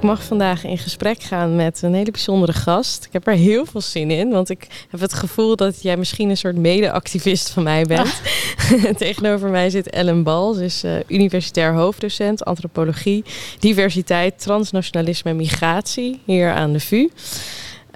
Ik 0.00 0.06
mag 0.06 0.22
vandaag 0.24 0.64
in 0.64 0.78
gesprek 0.78 1.22
gaan 1.22 1.56
met 1.56 1.82
een 1.82 1.94
hele 1.94 2.10
bijzondere 2.10 2.52
gast. 2.52 3.04
Ik 3.04 3.12
heb 3.12 3.26
er 3.26 3.34
heel 3.34 3.66
veel 3.66 3.80
zin 3.80 4.10
in, 4.10 4.30
want 4.30 4.50
ik 4.50 4.86
heb 4.90 5.00
het 5.00 5.12
gevoel 5.12 5.56
dat 5.56 5.82
jij 5.82 5.96
misschien 5.96 6.30
een 6.30 6.36
soort 6.36 6.56
mede-activist 6.56 7.50
van 7.50 7.62
mij 7.62 7.84
bent. 7.84 8.20
Tegenover 8.96 9.50
mij 9.50 9.70
zit 9.70 9.90
Ellen 9.90 10.22
Bal. 10.22 10.52
Ze 10.52 10.64
is 10.64 10.84
uh, 10.84 10.92
universitair 11.06 11.72
hoofddocent 11.72 12.44
antropologie, 12.44 13.24
diversiteit, 13.58 14.40
transnationalisme 14.40 15.30
en 15.30 15.36
migratie 15.36 16.20
hier 16.24 16.52
aan 16.52 16.72
de 16.72 16.80
VU. 16.80 17.08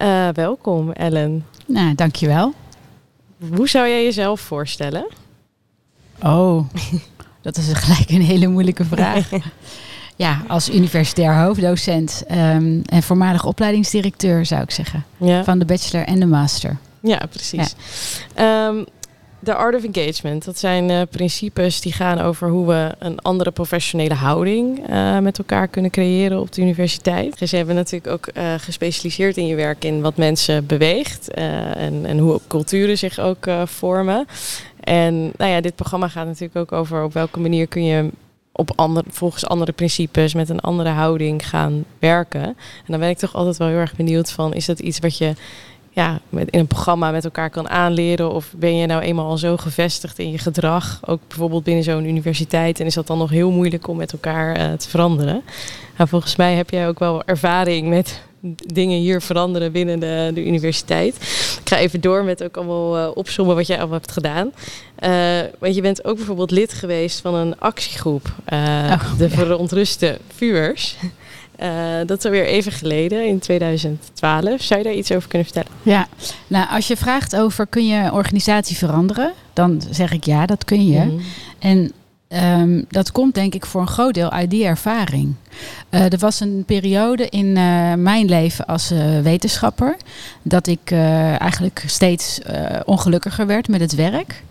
Uh, 0.02 0.28
welkom, 0.32 0.92
Ellen. 0.92 1.46
Nou, 1.66 1.94
dankjewel. 1.94 2.54
Hoe 3.54 3.68
zou 3.68 3.88
jij 3.88 4.04
jezelf 4.04 4.40
voorstellen? 4.40 5.06
Oh, 6.22 6.64
dat 7.42 7.56
is 7.56 7.72
gelijk 7.72 8.10
een 8.10 8.22
hele 8.22 8.46
moeilijke 8.46 8.84
vraag. 8.84 9.30
Ja, 10.16 10.42
als 10.48 10.70
universitair 10.70 11.34
hoofddocent 11.34 12.24
um, 12.30 12.82
en 12.86 13.02
voormalig 13.02 13.44
opleidingsdirecteur 13.44 14.46
zou 14.46 14.62
ik 14.62 14.70
zeggen. 14.70 15.04
Ja. 15.16 15.44
Van 15.44 15.58
de 15.58 15.64
bachelor 15.64 16.06
en 16.06 16.20
de 16.20 16.26
master. 16.26 16.76
Ja, 17.00 17.26
precies. 17.30 17.74
Ja. 18.36 18.66
Um, 18.66 18.84
de 19.38 19.54
Art 19.54 19.74
of 19.74 19.84
Engagement, 19.84 20.44
dat 20.44 20.58
zijn 20.58 20.90
uh, 20.90 21.00
principes 21.10 21.80
die 21.80 21.92
gaan 21.92 22.20
over 22.20 22.48
hoe 22.48 22.66
we 22.66 22.94
een 22.98 23.18
andere 23.20 23.50
professionele 23.50 24.14
houding 24.14 24.90
uh, 24.90 25.18
met 25.18 25.38
elkaar 25.38 25.68
kunnen 25.68 25.90
creëren 25.90 26.40
op 26.40 26.52
de 26.52 26.60
universiteit. 26.60 27.38
Dus 27.38 27.50
je 27.50 27.56
hebt 27.56 27.72
natuurlijk 27.72 28.12
ook 28.12 28.28
uh, 28.34 28.54
gespecialiseerd 28.58 29.36
in 29.36 29.46
je 29.46 29.54
werk 29.54 29.84
in 29.84 30.00
wat 30.00 30.16
mensen 30.16 30.66
beweegt 30.66 31.30
en, 31.30 32.06
en 32.06 32.18
hoe 32.18 32.40
culturen 32.48 32.98
zich 32.98 33.18
ook 33.18 33.46
vormen. 33.64 34.26
En 34.80 35.32
nou 35.36 35.50
ja, 35.50 35.60
dit 35.60 35.74
programma 35.74 36.08
gaat 36.08 36.26
natuurlijk 36.26 36.56
ook 36.56 36.72
over 36.72 37.02
op 37.02 37.12
welke 37.12 37.40
manier 37.40 37.66
kun 37.66 37.84
je 37.84 38.10
op 38.56 38.72
andere, 38.74 39.06
volgens 39.10 39.46
andere 39.46 39.72
principes, 39.72 40.34
met 40.34 40.48
een 40.48 40.60
andere 40.60 40.88
houding 40.88 41.48
gaan 41.48 41.84
werken. 41.98 42.42
En 42.42 42.56
dan 42.86 43.00
ben 43.00 43.08
ik 43.08 43.18
toch 43.18 43.34
altijd 43.34 43.56
wel 43.56 43.68
heel 43.68 43.76
erg 43.76 43.96
benieuwd 43.96 44.30
van, 44.30 44.54
is 44.54 44.66
dat 44.66 44.78
iets 44.78 44.98
wat 44.98 45.18
je 45.18 45.32
ja, 45.90 46.20
met, 46.28 46.50
in 46.50 46.58
een 46.58 46.66
programma 46.66 47.10
met 47.10 47.24
elkaar 47.24 47.50
kan 47.50 47.68
aanleren? 47.68 48.32
Of 48.32 48.52
ben 48.56 48.76
je 48.76 48.86
nou 48.86 49.02
eenmaal 49.02 49.28
al 49.28 49.38
zo 49.38 49.56
gevestigd 49.56 50.18
in 50.18 50.30
je 50.30 50.38
gedrag, 50.38 51.00
ook 51.06 51.20
bijvoorbeeld 51.28 51.64
binnen 51.64 51.84
zo'n 51.84 52.08
universiteit, 52.08 52.80
en 52.80 52.86
is 52.86 52.94
dat 52.94 53.06
dan 53.06 53.18
nog 53.18 53.30
heel 53.30 53.50
moeilijk 53.50 53.88
om 53.88 53.96
met 53.96 54.12
elkaar 54.12 54.58
uh, 54.58 54.72
te 54.72 54.88
veranderen? 54.88 55.42
Nou, 55.96 56.08
volgens 56.08 56.36
mij 56.36 56.54
heb 56.54 56.70
jij 56.70 56.88
ook 56.88 56.98
wel 56.98 57.24
ervaring 57.24 57.88
met 57.88 58.22
dingen 58.56 58.98
hier 58.98 59.20
veranderen 59.20 59.72
binnen 59.72 60.00
de, 60.00 60.30
de 60.34 60.46
universiteit. 60.46 61.16
Ik 61.60 61.68
ga 61.68 61.76
even 61.76 62.00
door 62.00 62.24
met 62.24 62.42
ook 62.42 62.56
allemaal 62.56 62.98
uh, 62.98 63.10
opzommen 63.14 63.56
wat 63.56 63.66
jij 63.66 63.78
allemaal 63.78 63.98
hebt 63.98 64.12
gedaan. 64.12 64.52
Uh, 65.04 65.40
want 65.58 65.74
je 65.74 65.80
bent 65.80 66.04
ook 66.04 66.16
bijvoorbeeld 66.16 66.50
lid 66.50 66.72
geweest 66.72 67.20
van 67.20 67.34
een 67.34 67.58
actiegroep, 67.58 68.34
uh, 68.52 68.58
oh, 68.92 69.18
de 69.18 69.24
ja. 69.24 69.30
Verontruste 69.30 70.18
Vuurs. 70.34 70.96
Uh, 71.62 71.96
dat 72.06 72.18
is 72.18 72.24
alweer 72.24 72.46
even 72.46 72.72
geleden, 72.72 73.26
in 73.26 73.38
2012. 73.38 74.62
Zou 74.62 74.80
je 74.80 74.86
daar 74.86 74.94
iets 74.94 75.12
over 75.12 75.28
kunnen 75.28 75.48
vertellen? 75.48 75.78
Ja, 75.82 76.08
nou 76.46 76.68
als 76.70 76.86
je 76.86 76.96
vraagt 76.96 77.36
over 77.36 77.66
kun 77.66 77.86
je 77.86 77.96
een 77.96 78.12
organisatie 78.12 78.76
veranderen, 78.76 79.32
dan 79.52 79.82
zeg 79.90 80.12
ik 80.12 80.24
ja, 80.24 80.46
dat 80.46 80.64
kun 80.64 80.86
je. 80.86 81.00
Mm 81.00 81.08
-hmm. 81.08 81.20
En 81.58 81.92
Um, 82.42 82.84
dat 82.88 83.12
komt 83.12 83.34
denk 83.34 83.54
ik 83.54 83.66
voor 83.66 83.80
een 83.80 83.86
groot 83.86 84.14
deel 84.14 84.30
uit 84.30 84.50
die 84.50 84.64
ervaring. 84.64 85.34
Uh, 85.90 86.12
er 86.12 86.18
was 86.18 86.40
een 86.40 86.62
periode 86.66 87.28
in 87.28 87.46
uh, 87.46 87.94
mijn 87.94 88.26
leven 88.26 88.66
als 88.66 88.92
uh, 88.92 89.20
wetenschapper 89.20 89.96
dat 90.42 90.66
ik 90.66 90.90
eigenlijk 91.38 91.82
steeds 91.86 92.40
ongelukkiger 92.84 93.46
werd 93.46 93.68
met 93.68 93.80
het 93.80 93.94
werk. 93.94 94.42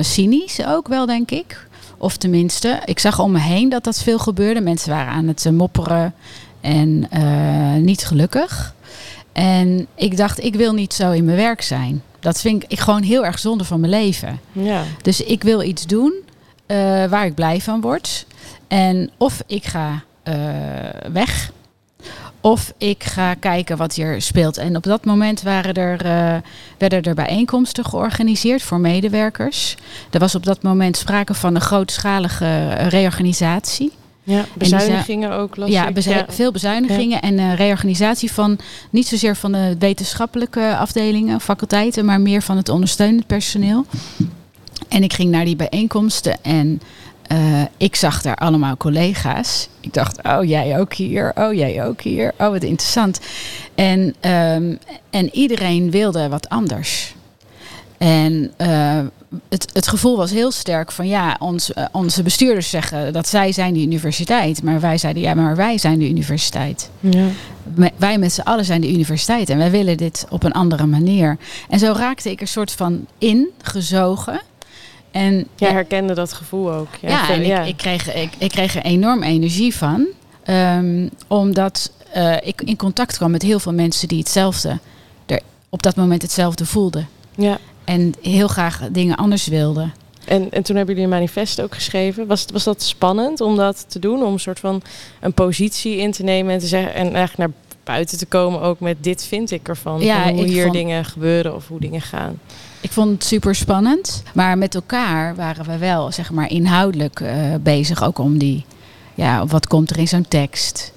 cynisch 0.00 0.66
ook 0.66 0.88
wel, 0.88 1.06
denk 1.06 1.30
ik. 1.30 1.66
Of 1.98 2.16
tenminste, 2.16 2.80
ik 2.84 2.98
zag 2.98 3.18
om 3.18 3.32
me 3.32 3.38
heen 3.40 3.68
dat 3.68 3.84
dat 3.84 4.02
veel 4.02 4.18
gebeurde. 4.18 4.60
Mensen 4.60 4.90
waren 4.90 5.12
aan 5.12 5.28
het 5.28 5.50
mopperen 5.50 6.14
en 6.60 7.08
niet 7.84 8.06
gelukkig. 8.06 8.74
En 9.32 9.86
ik 9.94 10.16
dacht, 10.16 10.44
ik 10.44 10.54
wil 10.54 10.72
niet 10.72 10.94
zo 10.94 11.10
in 11.10 11.24
mijn 11.24 11.36
werk 11.36 11.62
zijn. 11.62 12.02
Dat 12.20 12.40
vind 12.40 12.64
ik 12.68 12.78
gewoon 12.78 13.02
heel 13.02 13.24
erg 13.24 13.38
zonde 13.38 13.64
van 13.64 13.80
mijn 13.80 13.92
leven. 13.92 14.40
Ja. 14.52 14.82
Dus 15.02 15.22
ik 15.22 15.42
wil 15.42 15.62
iets 15.62 15.86
doen 15.86 16.12
waar 17.08 17.26
ik 17.26 17.34
blij 17.34 17.60
van 17.60 17.80
word. 17.80 18.26
En 18.68 19.10
of 19.16 19.42
ik 19.46 19.64
ga 19.64 20.02
uh, 20.28 20.34
weg. 21.12 21.50
Of 22.40 22.72
ik 22.78 23.04
ga 23.04 23.34
kijken 23.34 23.76
wat 23.76 23.94
hier 23.94 24.22
speelt. 24.22 24.56
En 24.56 24.76
op 24.76 24.82
dat 24.82 25.04
moment 25.04 25.42
waren 25.42 25.74
er, 25.74 26.04
uh, 26.04 26.40
werden 26.78 27.02
er 27.02 27.14
bijeenkomsten 27.14 27.84
georganiseerd 27.84 28.62
voor 28.62 28.80
medewerkers. 28.80 29.76
Er 30.10 30.18
was 30.18 30.34
op 30.34 30.44
dat 30.44 30.62
moment 30.62 30.96
sprake 30.96 31.34
van 31.34 31.54
een 31.54 31.60
grootschalige 31.60 32.68
reorganisatie. 32.72 33.92
Ja, 34.22 34.44
bezuinigingen 34.54 35.32
ook 35.32 35.56
lastig. 35.56 35.82
Ja, 35.82 35.92
bezu 35.92 36.10
ja, 36.10 36.24
veel 36.28 36.52
bezuinigingen 36.52 37.08
ja. 37.08 37.20
en 37.20 37.38
uh, 37.38 37.54
reorganisatie 37.54 38.32
van 38.32 38.58
niet 38.90 39.06
zozeer 39.06 39.36
van 39.36 39.52
de 39.52 39.76
wetenschappelijke 39.78 40.76
afdelingen, 40.76 41.40
faculteiten, 41.40 42.04
maar 42.04 42.20
meer 42.20 42.42
van 42.42 42.56
het 42.56 42.68
ondersteunend 42.68 43.26
personeel. 43.26 43.86
En 44.92 45.02
ik 45.02 45.12
ging 45.12 45.30
naar 45.30 45.44
die 45.44 45.56
bijeenkomsten 45.56 46.36
en 46.42 46.80
uh, 47.32 47.62
ik 47.76 47.96
zag 47.96 48.22
daar 48.22 48.36
allemaal 48.36 48.76
collega's. 48.76 49.68
Ik 49.80 49.94
dacht, 49.94 50.22
oh 50.22 50.44
jij 50.44 50.78
ook 50.78 50.94
hier, 50.94 51.32
oh 51.34 51.52
jij 51.52 51.86
ook 51.86 52.00
hier, 52.00 52.32
oh 52.38 52.48
wat 52.48 52.62
interessant. 52.62 53.20
En, 53.74 54.00
um, 54.00 54.78
en 55.10 55.34
iedereen 55.34 55.90
wilde 55.90 56.28
wat 56.28 56.48
anders. 56.48 57.14
En 57.98 58.52
uh, 58.58 59.00
het, 59.48 59.70
het 59.72 59.88
gevoel 59.88 60.16
was 60.16 60.30
heel 60.30 60.50
sterk 60.50 60.92
van 60.92 61.08
ja, 61.08 61.36
ons, 61.38 61.70
uh, 61.70 61.84
onze 61.92 62.22
bestuurders 62.22 62.70
zeggen 62.70 63.12
dat 63.12 63.28
zij 63.28 63.52
zijn 63.52 63.74
de 63.74 63.80
universiteit. 63.80 64.62
Maar 64.62 64.80
wij 64.80 64.98
zeiden 64.98 65.22
ja, 65.22 65.34
maar 65.34 65.56
wij 65.56 65.78
zijn 65.78 65.98
de 65.98 66.08
universiteit. 66.08 66.90
Ja. 67.00 67.26
Wij 67.96 68.18
met 68.18 68.32
z'n 68.32 68.40
allen 68.40 68.64
zijn 68.64 68.80
de 68.80 68.92
universiteit 68.92 69.50
en 69.50 69.58
wij 69.58 69.70
willen 69.70 69.96
dit 69.96 70.26
op 70.30 70.42
een 70.42 70.52
andere 70.52 70.86
manier. 70.86 71.36
En 71.68 71.78
zo 71.78 71.92
raakte 71.96 72.30
ik 72.30 72.40
er 72.40 72.46
soort 72.46 72.72
van 72.72 73.06
ingezogen. 73.18 74.40
En 75.12 75.34
Jij 75.34 75.68
ja, 75.68 75.74
herkende 75.74 76.14
dat 76.14 76.32
gevoel 76.32 76.72
ook. 76.72 76.88
Ja, 77.00 77.08
ja 77.08 77.30
en 77.30 77.42
ik, 77.42 77.66
ik, 77.66 77.76
kreeg, 77.76 78.14
ik, 78.14 78.30
ik 78.38 78.50
kreeg 78.50 78.74
er 78.74 78.82
enorm 78.82 79.22
energie 79.22 79.76
van. 79.76 80.06
Um, 80.46 81.10
omdat 81.26 81.92
uh, 82.16 82.36
ik 82.42 82.62
in 82.62 82.76
contact 82.76 83.16
kwam 83.16 83.30
met 83.30 83.42
heel 83.42 83.58
veel 83.58 83.72
mensen 83.72 84.08
die 84.08 84.18
hetzelfde, 84.18 84.78
er 85.26 85.40
op 85.68 85.82
dat 85.82 85.96
moment 85.96 86.22
hetzelfde 86.22 86.66
voelden. 86.66 87.08
Ja. 87.34 87.58
En 87.84 88.14
heel 88.22 88.48
graag 88.48 88.80
dingen 88.90 89.16
anders 89.16 89.46
wilden. 89.46 89.94
En, 90.24 90.50
en 90.50 90.62
toen 90.62 90.76
hebben 90.76 90.94
jullie 90.94 91.10
een 91.10 91.16
manifest 91.16 91.60
ook 91.60 91.74
geschreven. 91.74 92.26
Was, 92.26 92.44
was 92.52 92.64
dat 92.64 92.82
spannend 92.82 93.40
om 93.40 93.56
dat 93.56 93.84
te 93.88 93.98
doen? 93.98 94.22
Om 94.22 94.32
een 94.32 94.40
soort 94.40 94.60
van 94.60 94.82
een 95.20 95.32
positie 95.32 95.96
in 95.96 96.12
te 96.12 96.22
nemen 96.22 96.52
en 96.52 96.58
te 96.58 96.66
zeggen 96.66 96.94
en 96.94 97.14
eigenlijk 97.14 97.36
naar 97.36 97.50
buiten 97.84 98.18
te 98.18 98.26
komen 98.26 98.60
ook 98.60 98.80
met 98.80 98.96
dit 99.00 99.24
vind 99.24 99.50
ik 99.50 99.68
ervan. 99.68 100.00
Ja, 100.00 100.32
hoe 100.32 100.44
hier 100.44 100.62
vond... 100.62 100.74
dingen 100.74 101.04
gebeuren 101.04 101.54
of 101.54 101.68
hoe 101.68 101.80
dingen 101.80 102.00
gaan. 102.00 102.38
Ik 102.80 102.90
vond 102.92 103.10
het 103.10 103.24
super 103.24 103.54
spannend. 103.54 104.22
Maar 104.34 104.58
met 104.58 104.74
elkaar 104.74 105.34
waren 105.34 105.64
we 105.64 105.78
wel 105.78 106.12
zeg 106.12 106.30
maar, 106.30 106.50
inhoudelijk 106.50 107.20
uh, 107.20 107.54
bezig. 107.60 108.02
Ook 108.02 108.18
om 108.18 108.38
die, 108.38 108.64
ja, 109.14 109.46
wat 109.46 109.66
komt 109.66 109.90
er 109.90 109.98
in 109.98 110.08
zo'n 110.08 110.28
tekst. 110.28 110.92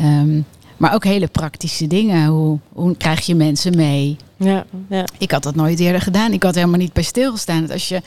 Um, 0.00 0.44
maar 0.76 0.94
ook 0.94 1.04
hele 1.04 1.26
praktische 1.26 1.86
dingen. 1.86 2.26
Hoe, 2.26 2.58
hoe 2.72 2.96
krijg 2.96 3.26
je 3.26 3.34
mensen 3.34 3.76
mee? 3.76 4.16
Ja, 4.36 4.64
ja. 4.88 5.04
Ik 5.18 5.30
had 5.30 5.42
dat 5.42 5.54
nooit 5.54 5.80
eerder 5.80 6.00
gedaan. 6.00 6.32
Ik 6.32 6.42
had 6.42 6.54
helemaal 6.54 6.78
niet 6.78 6.92
bij 6.92 7.02
stilgestaan. 7.02 7.60
Dat 7.60 7.70
als 7.70 7.88
je 7.88 8.02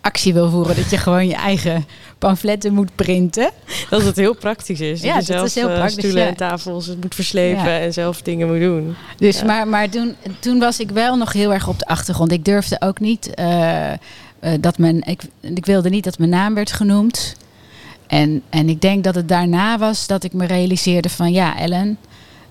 actie 0.00 0.32
wil 0.32 0.50
voeren, 0.50 0.76
dat 0.76 0.90
je 0.90 0.96
gewoon 0.96 1.26
je 1.26 1.34
eigen 1.34 1.86
pamfletten 2.18 2.72
moet 2.74 2.94
printen. 2.94 3.50
Dat 3.90 4.02
het 4.02 4.16
heel 4.16 4.34
praktisch 4.34 4.80
is. 4.80 5.02
Ja, 5.02 5.20
dat, 5.20 5.46
is 5.46 5.54
heel 5.54 5.68
uh, 5.68 5.74
praktisch. 5.74 5.98
Stoelen 5.98 6.26
en 6.26 6.36
tafels 6.36 6.94
moet 7.00 7.14
verslepen 7.14 7.64
ja. 7.64 7.78
en 7.78 7.92
zelf 7.92 8.22
dingen 8.22 8.48
moet 8.48 8.60
doen. 8.60 8.96
Dus, 9.16 9.38
ja. 9.38 9.44
maar, 9.44 9.68
maar 9.68 9.88
toen, 9.88 10.16
toen 10.38 10.58
was 10.58 10.80
ik 10.80 10.90
wel 10.90 11.16
nog 11.16 11.32
heel 11.32 11.52
erg 11.52 11.68
op 11.68 11.78
de 11.78 11.86
achtergrond. 11.86 12.32
Ik 12.32 12.44
durfde 12.44 12.80
ook 12.80 13.00
niet 13.00 13.30
uh, 13.34 13.90
uh, 13.90 13.96
dat 14.60 14.78
men. 14.78 15.02
Ik, 15.02 15.22
ik 15.40 15.66
wilde 15.66 15.88
niet 15.88 16.04
dat 16.04 16.18
mijn 16.18 16.30
naam 16.30 16.54
werd 16.54 16.72
genoemd. 16.72 17.36
En, 18.06 18.42
en 18.48 18.68
ik 18.68 18.80
denk 18.80 19.04
dat 19.04 19.14
het 19.14 19.28
daarna 19.28 19.78
was 19.78 20.06
dat 20.06 20.24
ik 20.24 20.32
me 20.32 20.46
realiseerde 20.46 21.08
van 21.08 21.32
ja, 21.32 21.58
Ellen, 21.58 21.98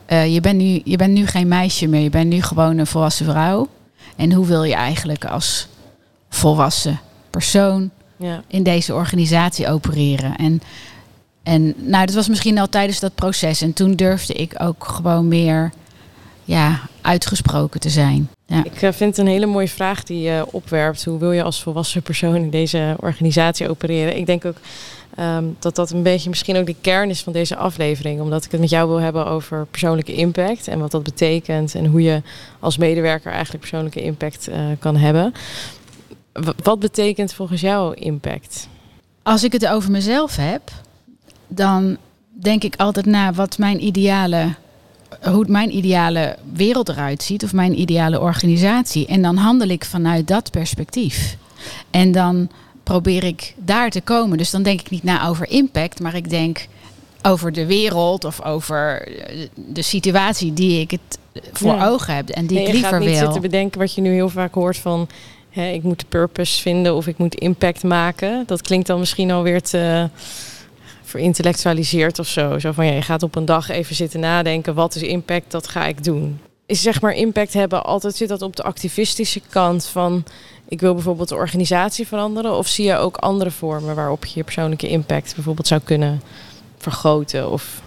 je, 0.07 0.39
bent 0.41 0.57
nu, 0.57 0.81
je 0.83 0.95
bent 0.95 1.13
nu 1.13 1.27
geen 1.27 1.47
meisje 1.47 1.87
meer. 1.87 2.01
Je 2.01 2.09
bent 2.09 2.29
nu 2.29 2.41
gewoon 2.41 2.77
een 2.77 2.87
volwassen 2.87 3.25
vrouw. 3.25 3.67
En 4.15 4.31
hoe 4.33 4.45
wil 4.45 4.63
je 4.63 4.73
eigenlijk 4.73 5.25
als 5.25 5.67
volwassen 6.29 6.99
persoon 7.29 7.89
ja. 8.17 8.43
in 8.47 8.63
deze 8.63 8.93
organisatie 8.93 9.67
opereren. 9.67 10.35
En, 10.35 10.61
en 11.43 11.73
nou, 11.77 12.05
dat 12.05 12.15
was 12.15 12.27
misschien 12.27 12.57
al 12.57 12.69
tijdens 12.69 12.99
dat 12.99 13.15
proces. 13.15 13.61
En 13.61 13.73
toen 13.73 13.95
durfde 13.95 14.33
ik 14.33 14.53
ook 14.57 14.83
gewoon 14.83 15.27
meer 15.27 15.71
ja, 16.43 16.79
uitgesproken 17.01 17.79
te 17.79 17.89
zijn. 17.89 18.29
Ja. 18.45 18.63
Ik 18.63 18.81
uh, 18.81 18.91
vind 18.91 18.99
het 18.99 19.17
een 19.17 19.27
hele 19.27 19.45
mooie 19.45 19.67
vraag 19.67 20.03
die 20.03 20.21
je 20.21 20.45
opwerpt. 20.51 21.05
Hoe 21.05 21.19
wil 21.19 21.31
je 21.31 21.43
als 21.43 21.63
volwassen 21.63 22.01
persoon 22.01 22.35
in 22.35 22.49
deze 22.49 22.95
organisatie 22.99 23.69
opereren? 23.69 24.17
Ik 24.17 24.25
denk 24.25 24.45
ook 24.45 24.57
um, 25.19 25.55
dat 25.59 25.75
dat 25.75 25.91
een 25.91 26.03
beetje 26.03 26.29
misschien 26.29 26.57
ook 26.57 26.65
de 26.65 26.75
kern 26.81 27.09
is 27.09 27.21
van 27.21 27.33
deze 27.33 27.55
aflevering. 27.55 28.21
Omdat 28.21 28.45
ik 28.45 28.51
het 28.51 28.59
met 28.59 28.69
jou 28.69 28.87
wil 28.87 28.99
hebben 28.99 29.25
over 29.25 29.65
persoonlijke 29.71 30.13
impact 30.13 30.67
en 30.67 30.79
wat 30.79 30.91
dat 30.91 31.03
betekent. 31.03 31.75
En 31.75 31.85
hoe 31.85 32.01
je 32.01 32.21
als 32.59 32.77
medewerker 32.77 33.31
eigenlijk 33.31 33.59
persoonlijke 33.59 34.01
impact 34.01 34.49
uh, 34.49 34.55
kan 34.79 34.95
hebben. 34.95 35.33
Wat 36.63 36.79
betekent 36.79 37.33
volgens 37.33 37.61
jou 37.61 37.93
impact? 37.93 38.67
Als 39.23 39.43
ik 39.43 39.51
het 39.51 39.67
over 39.67 39.91
mezelf 39.91 40.35
heb, 40.35 40.71
dan, 41.47 41.97
denk 42.29 42.63
ik 42.63 42.75
altijd 42.75 43.05
na 43.05 43.33
wat 43.33 43.57
mijn 43.57 43.85
ideale, 43.85 44.55
hoe 45.23 45.45
mijn 45.47 45.75
ideale 45.75 46.37
wereld 46.53 46.89
eruit 46.89 47.23
ziet 47.23 47.43
of 47.43 47.53
mijn 47.53 47.79
ideale 47.79 48.19
organisatie. 48.19 49.07
En 49.07 49.21
dan 49.21 49.37
handel 49.37 49.67
ik 49.67 49.85
vanuit 49.85 50.27
dat 50.27 50.51
perspectief. 50.51 51.37
En 51.89 52.11
dan 52.11 52.49
probeer 52.83 53.23
ik 53.23 53.53
daar 53.57 53.89
te 53.89 54.01
komen. 54.01 54.37
Dus 54.37 54.51
dan 54.51 54.63
denk 54.63 54.79
ik 54.79 54.89
niet 54.89 55.03
na 55.03 55.27
over 55.27 55.49
impact, 55.49 55.99
maar 55.99 56.15
ik 56.15 56.29
denk 56.29 56.67
over 57.21 57.51
de 57.51 57.65
wereld 57.65 58.25
of 58.25 58.43
over 58.43 59.07
de 59.55 59.81
situatie 59.81 60.53
die 60.53 60.79
ik 60.79 60.91
het 60.91 61.19
voor 61.53 61.81
ogen 61.81 62.15
heb 62.15 62.29
en 62.29 62.47
die 62.47 62.57
nee, 62.57 62.67
ik 62.67 62.73
liever 62.73 62.89
wil. 62.91 62.99
Je 62.99 63.05
gaat 63.05 63.13
niet 63.13 63.23
zitten 63.23 63.41
bedenken 63.41 63.79
wat 63.79 63.93
je 63.93 64.01
nu 64.01 64.13
heel 64.13 64.29
vaak 64.29 64.53
hoort 64.53 64.77
van 64.77 65.07
hè, 65.49 65.71
ik 65.71 65.83
moet 65.83 66.09
purpose 66.09 66.61
vinden 66.61 66.95
of 66.95 67.07
ik 67.07 67.17
moet 67.17 67.35
impact 67.35 67.83
maken. 67.83 68.43
Dat 68.45 68.61
klinkt 68.61 68.87
dan 68.87 68.99
misschien 68.99 69.31
alweer 69.31 69.61
te 69.61 70.09
verintellectualiseerd 71.03 72.19
of 72.19 72.27
zo. 72.27 72.59
Zo 72.59 72.71
van 72.71 72.85
ja, 72.85 72.91
je 72.91 73.01
gaat 73.01 73.23
op 73.23 73.35
een 73.35 73.45
dag 73.45 73.69
even 73.69 73.95
zitten 73.95 74.19
nadenken, 74.19 74.73
wat 74.73 74.95
is 74.95 75.01
impact, 75.01 75.51
dat 75.51 75.67
ga 75.67 75.85
ik 75.85 76.03
doen. 76.03 76.39
Is 76.65 76.81
zeg 76.81 77.01
maar 77.01 77.13
impact 77.13 77.53
hebben 77.53 77.83
altijd 77.83 78.15
zit 78.15 78.29
dat 78.29 78.41
op 78.41 78.55
de 78.55 78.63
activistische 78.63 79.41
kant 79.49 79.85
van 79.85 80.23
ik 80.67 80.81
wil 80.81 80.93
bijvoorbeeld 80.93 81.29
de 81.29 81.35
organisatie 81.35 82.07
veranderen 82.07 82.57
of 82.57 82.67
zie 82.67 82.85
je 82.85 82.95
ook 82.95 83.17
andere 83.17 83.51
vormen 83.51 83.95
waarop 83.95 84.25
je 84.25 84.31
je 84.35 84.43
persoonlijke 84.43 84.87
impact 84.87 85.35
bijvoorbeeld 85.35 85.67
zou 85.67 85.81
kunnen 85.81 86.21
vergroten 86.77 87.51
of 87.51 87.81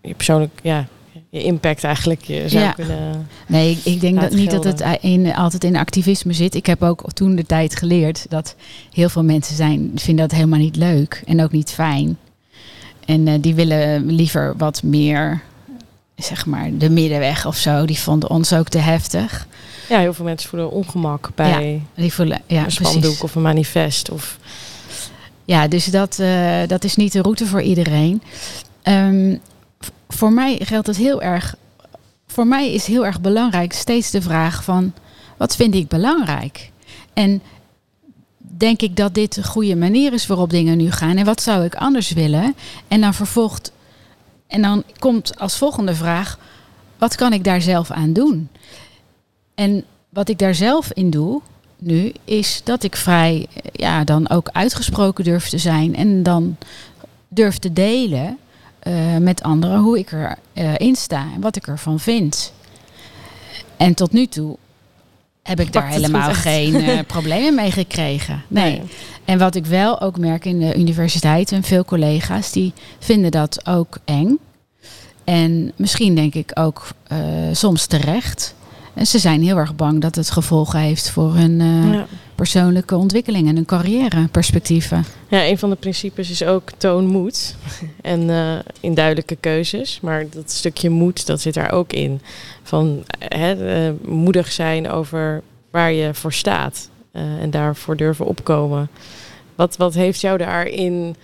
je 0.00 0.14
persoonlijk 0.14 0.60
ja, 0.62 0.86
je 1.30 1.42
impact 1.42 1.84
eigenlijk 1.84 2.24
je 2.24 2.48
zou 2.48 2.64
ja. 2.64 2.72
kunnen. 2.72 3.28
Nee, 3.46 3.78
ik, 3.84 4.00
denk 4.00 4.20
dat 4.20 4.32
niet 4.32 4.50
dat 4.50 4.64
het 4.64 4.84
in, 5.00 5.34
altijd 5.34 5.64
in 5.64 5.76
activisme 5.76 6.32
zit. 6.32 6.54
Ik 6.54 6.66
heb 6.66 6.82
ook 6.82 7.12
toen 7.12 7.34
de 7.34 7.44
tijd 7.44 7.76
geleerd 7.76 8.26
dat 8.28 8.54
heel 8.92 9.08
veel 9.08 9.24
mensen 9.24 9.56
zijn, 9.56 9.90
vinden 9.94 10.28
dat 10.28 10.36
helemaal 10.36 10.58
niet 10.58 10.76
leuk 10.76 11.22
en 11.26 11.42
ook 11.42 11.52
niet 11.52 11.70
fijn. 11.70 12.18
En 13.04 13.26
uh, 13.26 13.34
die 13.40 13.54
willen 13.54 14.06
liever 14.06 14.54
wat 14.56 14.82
meer, 14.82 15.40
zeg 16.16 16.46
maar, 16.46 16.70
de 16.78 16.90
middenweg 16.90 17.46
of 17.46 17.56
zo. 17.56 17.84
Die 17.84 17.98
vonden 17.98 18.30
ons 18.30 18.52
ook 18.52 18.68
te 18.68 18.78
heftig. 18.78 19.46
Ja, 19.88 19.98
heel 19.98 20.14
veel 20.14 20.24
mensen 20.24 20.48
voelen 20.48 20.70
ongemak 20.70 21.30
bij 21.34 21.72
ja, 21.94 22.02
die 22.02 22.12
voelen, 22.12 22.40
ja, 22.46 22.64
een 22.64 22.72
spandoek 22.72 23.22
of 23.22 23.34
een 23.34 23.42
manifest. 23.42 24.10
Of... 24.10 24.38
Ja, 25.44 25.68
dus 25.68 25.84
dat, 25.84 26.18
uh, 26.20 26.60
dat 26.66 26.84
is 26.84 26.96
niet 26.96 27.12
de 27.12 27.22
route 27.22 27.46
voor 27.46 27.62
iedereen. 27.62 28.22
Um, 28.82 29.40
voor 30.12 30.32
mij 30.32 30.60
geldt 30.62 30.86
het 30.86 30.96
heel 30.96 31.22
erg. 31.22 31.54
Voor 32.26 32.46
mij 32.46 32.72
is 32.72 32.86
heel 32.86 33.06
erg 33.06 33.20
belangrijk 33.20 33.72
steeds 33.72 34.10
de 34.10 34.22
vraag 34.22 34.64
van 34.64 34.92
wat 35.36 35.56
vind 35.56 35.74
ik 35.74 35.88
belangrijk? 35.88 36.70
En 37.12 37.42
denk 38.38 38.82
ik 38.82 38.96
dat 38.96 39.14
dit 39.14 39.34
de 39.34 39.44
goede 39.44 39.76
manier 39.76 40.12
is 40.12 40.26
waarop 40.26 40.50
dingen 40.50 40.76
nu 40.76 40.90
gaan? 40.90 41.16
En 41.16 41.24
wat 41.24 41.42
zou 41.42 41.64
ik 41.64 41.74
anders 41.74 42.12
willen? 42.12 42.54
En 42.88 43.00
dan 43.00 43.14
vervolgt. 43.14 43.72
En 44.46 44.62
dan 44.62 44.84
komt 44.98 45.38
als 45.38 45.56
volgende 45.56 45.94
vraag: 45.94 46.38
wat 46.98 47.14
kan 47.14 47.32
ik 47.32 47.44
daar 47.44 47.62
zelf 47.62 47.90
aan 47.90 48.12
doen? 48.12 48.48
En 49.54 49.84
wat 50.08 50.28
ik 50.28 50.38
daar 50.38 50.54
zelf 50.54 50.92
in 50.92 51.10
doe 51.10 51.40
nu, 51.78 52.12
is 52.24 52.60
dat 52.64 52.82
ik 52.82 52.96
vrij, 52.96 53.46
ja, 53.72 54.04
dan 54.04 54.28
ook 54.28 54.48
uitgesproken 54.48 55.24
durf 55.24 55.48
te 55.48 55.58
zijn 55.58 55.96
en 55.96 56.22
dan 56.22 56.56
durf 57.28 57.58
te 57.58 57.72
delen 57.72 58.38
uh, 58.88 59.16
met 59.16 59.42
anderen 59.42 59.78
hoe 59.78 59.98
ik 59.98 60.12
erin 60.52 60.88
uh, 60.88 60.94
sta 60.94 61.26
en 61.34 61.40
wat 61.40 61.56
ik 61.56 61.66
ervan 61.66 62.00
vind. 62.00 62.52
En 63.76 63.94
tot 63.94 64.12
nu 64.12 64.26
toe 64.26 64.56
heb 65.42 65.60
ik 65.60 65.72
daar 65.72 65.88
helemaal 65.88 66.34
geen 66.34 66.74
uh, 66.74 66.98
problemen 67.06 67.54
mee 67.54 67.70
gekregen. 67.70 68.42
Nee. 68.48 68.72
nee. 68.72 68.82
En 69.24 69.38
wat 69.38 69.54
ik 69.54 69.66
wel 69.66 70.00
ook 70.00 70.18
merk 70.18 70.44
in 70.44 70.58
de 70.58 70.74
universiteit 70.74 71.52
en 71.52 71.62
veel 71.62 71.84
collega's 71.84 72.52
die 72.52 72.72
vinden 72.98 73.30
dat 73.30 73.66
ook 73.66 73.98
eng. 74.04 74.38
En 75.24 75.72
misschien 75.76 76.14
denk 76.14 76.34
ik 76.34 76.50
ook 76.54 76.88
soms 77.52 77.86
terecht. 77.86 78.54
En 78.94 79.06
ze 79.06 79.18
zijn 79.18 79.42
heel 79.42 79.56
erg 79.56 79.76
bang 79.76 80.00
dat 80.00 80.14
het 80.14 80.30
gevolgen 80.30 80.80
heeft 80.80 81.10
voor 81.10 81.34
hun 81.34 81.60
uh, 81.60 81.92
ja. 81.92 82.06
persoonlijke 82.34 82.96
ontwikkeling 82.96 83.48
en 83.48 83.54
hun 83.54 83.64
carrièreperspectieven. 83.64 85.04
Ja, 85.28 85.46
een 85.46 85.58
van 85.58 85.70
de 85.70 85.76
principes 85.76 86.30
is 86.30 86.44
ook 86.44 86.70
toon 86.76 87.06
moed. 87.06 87.56
en 88.00 88.20
uh, 88.20 88.58
in 88.80 88.94
duidelijke 88.94 89.36
keuzes. 89.36 90.00
Maar 90.00 90.24
dat 90.30 90.50
stukje 90.50 90.90
moed, 90.90 91.26
dat 91.26 91.40
zit 91.40 91.54
daar 91.54 91.72
ook 91.72 91.92
in. 91.92 92.20
Van 92.62 93.04
hè, 93.18 93.86
uh, 93.88 93.94
moedig 94.04 94.52
zijn 94.52 94.90
over 94.90 95.42
waar 95.70 95.92
je 95.92 96.14
voor 96.14 96.32
staat. 96.32 96.90
en 97.12 97.50
daarvoor 97.50 97.96
durven 97.96 98.26
opkomen. 98.26 98.88
Wat, 99.54 99.76
wat 99.76 99.94
heeft 99.94 100.20
jou 100.20 100.38
daarin 100.38 101.16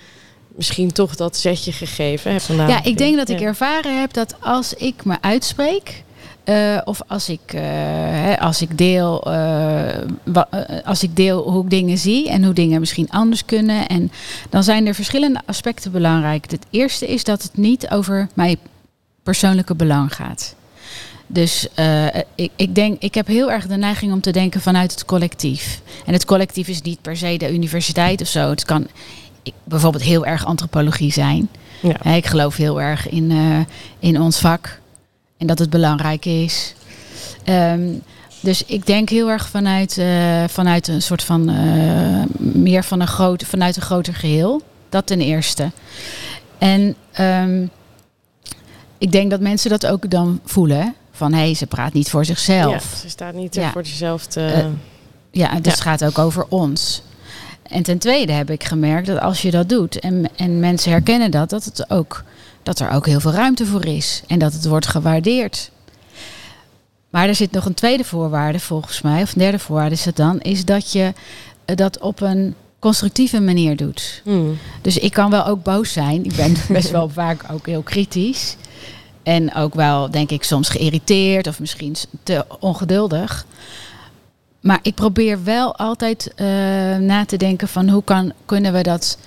misschien 0.48 0.92
toch 0.92 1.16
dat 1.16 1.36
zetje 1.36 1.72
gegeven? 1.72 2.32
Heb 2.32 2.42
ja, 2.48 2.84
ik 2.84 2.98
denk 2.98 3.16
dat 3.16 3.28
ik 3.28 3.40
ervaren 3.40 4.00
heb 4.00 4.12
dat 4.12 4.34
als 4.40 4.74
ik 4.74 5.04
me 5.04 5.16
uitspreek 5.20 6.04
uh, 6.48 6.78
of 6.84 7.00
als 7.06 7.28
ik, 7.28 7.40
uh, 7.54 7.60
hè, 7.60 8.40
als, 8.40 8.62
ik 8.62 8.78
deel, 8.78 9.32
uh, 9.32 9.88
als 10.84 11.02
ik 11.02 11.16
deel 11.16 11.50
hoe 11.50 11.64
ik 11.64 11.70
dingen 11.70 11.98
zie 11.98 12.28
en 12.28 12.44
hoe 12.44 12.54
dingen 12.54 12.80
misschien 12.80 13.10
anders 13.10 13.44
kunnen. 13.44 13.86
En 13.86 14.10
dan 14.50 14.62
zijn 14.62 14.86
er 14.86 14.94
verschillende 14.94 15.40
aspecten 15.46 15.92
belangrijk. 15.92 16.50
Het 16.50 16.66
eerste 16.70 17.08
is 17.08 17.24
dat 17.24 17.42
het 17.42 17.56
niet 17.56 17.90
over 17.90 18.28
mijn 18.34 18.56
persoonlijke 19.22 19.74
belang 19.74 20.14
gaat. 20.14 20.54
Dus 21.26 21.68
ik, 22.34 22.50
ik, 22.56 22.74
denk, 22.74 23.02
ik 23.02 23.14
heb 23.14 23.26
heel 23.26 23.50
erg 23.50 23.66
de 23.66 23.76
neiging 23.76 24.12
om 24.12 24.20
te 24.20 24.30
denken 24.30 24.60
vanuit 24.60 24.90
het 24.90 25.04
collectief. 25.04 25.80
En 26.06 26.12
het 26.12 26.24
collectief 26.24 26.68
is 26.68 26.82
niet 26.82 27.02
per 27.02 27.16
se 27.16 27.36
de 27.36 27.52
universiteit 27.52 28.20
of 28.20 28.28
zo. 28.28 28.50
Het 28.50 28.64
kan 28.64 28.86
bijvoorbeeld 29.64 30.02
heel 30.02 30.26
erg 30.26 30.44
antropologie 30.44 31.12
zijn. 31.12 31.48
Ja. 31.82 32.14
ik 32.14 32.26
geloof 32.26 32.56
heel 32.56 32.80
erg 32.80 33.08
in, 33.08 33.32
in 33.98 34.20
ons 34.20 34.38
vak. 34.38 34.80
En 35.38 35.46
dat 35.46 35.58
het 35.58 35.70
belangrijk 35.70 36.24
is. 36.24 36.74
Um, 37.44 38.02
dus 38.40 38.64
ik 38.64 38.86
denk 38.86 39.08
heel 39.08 39.30
erg 39.30 39.48
vanuit, 39.48 39.96
uh, 39.96 40.44
vanuit 40.48 40.88
een 40.88 41.02
soort 41.02 41.22
van 41.22 41.50
uh, 41.50 42.22
meer 42.38 42.84
van 42.84 43.00
een 43.00 43.06
groot, 43.06 43.42
vanuit 43.42 43.76
een 43.76 43.82
groter 43.82 44.14
geheel. 44.14 44.62
Dat 44.88 45.06
ten 45.06 45.20
eerste. 45.20 45.70
En 46.58 46.94
um, 47.20 47.70
ik 48.98 49.12
denk 49.12 49.30
dat 49.30 49.40
mensen 49.40 49.70
dat 49.70 49.86
ook 49.86 50.10
dan 50.10 50.40
voelen. 50.44 50.94
Van 51.12 51.32
hé, 51.32 51.38
hey, 51.38 51.54
ze 51.54 51.66
praat 51.66 51.92
niet 51.92 52.10
voor 52.10 52.24
zichzelf. 52.24 52.92
Ja, 52.92 52.98
ze 52.98 53.08
staat 53.08 53.34
niet 53.34 53.54
ja. 53.54 53.70
voor 53.70 53.86
zichzelf 53.86 54.26
te. 54.26 54.52
Uh, 54.56 54.66
ja, 55.30 55.60
dus 55.60 55.72
het 55.72 55.80
gaat 55.80 56.04
ook 56.04 56.18
over 56.18 56.46
ons. 56.48 57.02
En 57.62 57.82
ten 57.82 57.98
tweede 57.98 58.32
heb 58.32 58.50
ik 58.50 58.64
gemerkt 58.64 59.06
dat 59.06 59.20
als 59.20 59.42
je 59.42 59.50
dat 59.50 59.68
doet 59.68 60.00
en, 60.00 60.28
en 60.36 60.60
mensen 60.60 60.90
herkennen 60.90 61.30
dat, 61.30 61.50
dat 61.50 61.64
het 61.64 61.90
ook 61.90 62.24
dat 62.68 62.78
er 62.78 62.90
ook 62.90 63.06
heel 63.06 63.20
veel 63.20 63.32
ruimte 63.32 63.66
voor 63.66 63.84
is 63.84 64.22
en 64.26 64.38
dat 64.38 64.52
het 64.52 64.66
wordt 64.66 64.86
gewaardeerd. 64.86 65.70
Maar 67.10 67.28
er 67.28 67.34
zit 67.34 67.50
nog 67.50 67.64
een 67.64 67.74
tweede 67.74 68.04
voorwaarde 68.04 68.60
volgens 68.60 69.02
mij, 69.02 69.22
of 69.22 69.32
een 69.32 69.38
derde 69.38 69.58
voorwaarde 69.58 69.94
is 69.94 70.04
het 70.04 70.16
dan, 70.16 70.40
is 70.40 70.64
dat 70.64 70.92
je 70.92 71.12
dat 71.64 71.98
op 71.98 72.20
een 72.20 72.54
constructieve 72.78 73.40
manier 73.40 73.76
doet. 73.76 74.20
Hmm. 74.24 74.58
Dus 74.82 74.98
ik 74.98 75.12
kan 75.12 75.30
wel 75.30 75.46
ook 75.46 75.62
boos 75.62 75.92
zijn. 75.92 76.24
Ik 76.24 76.36
ben 76.36 76.54
best 76.68 76.90
wel 76.90 77.08
vaak 77.08 77.44
ook 77.52 77.66
heel 77.66 77.82
kritisch. 77.82 78.56
En 79.22 79.54
ook 79.54 79.74
wel, 79.74 80.10
denk 80.10 80.30
ik, 80.30 80.42
soms 80.44 80.68
geïrriteerd 80.68 81.46
of 81.46 81.60
misschien 81.60 81.96
te 82.22 82.44
ongeduldig. 82.60 83.46
Maar 84.60 84.78
ik 84.82 84.94
probeer 84.94 85.44
wel 85.44 85.76
altijd 85.76 86.32
uh, 86.36 86.46
na 86.96 87.24
te 87.26 87.36
denken 87.36 87.68
van 87.68 87.88
hoe 87.88 88.04
kan, 88.04 88.32
kunnen 88.44 88.72
we 88.72 88.82
dat 88.82 89.18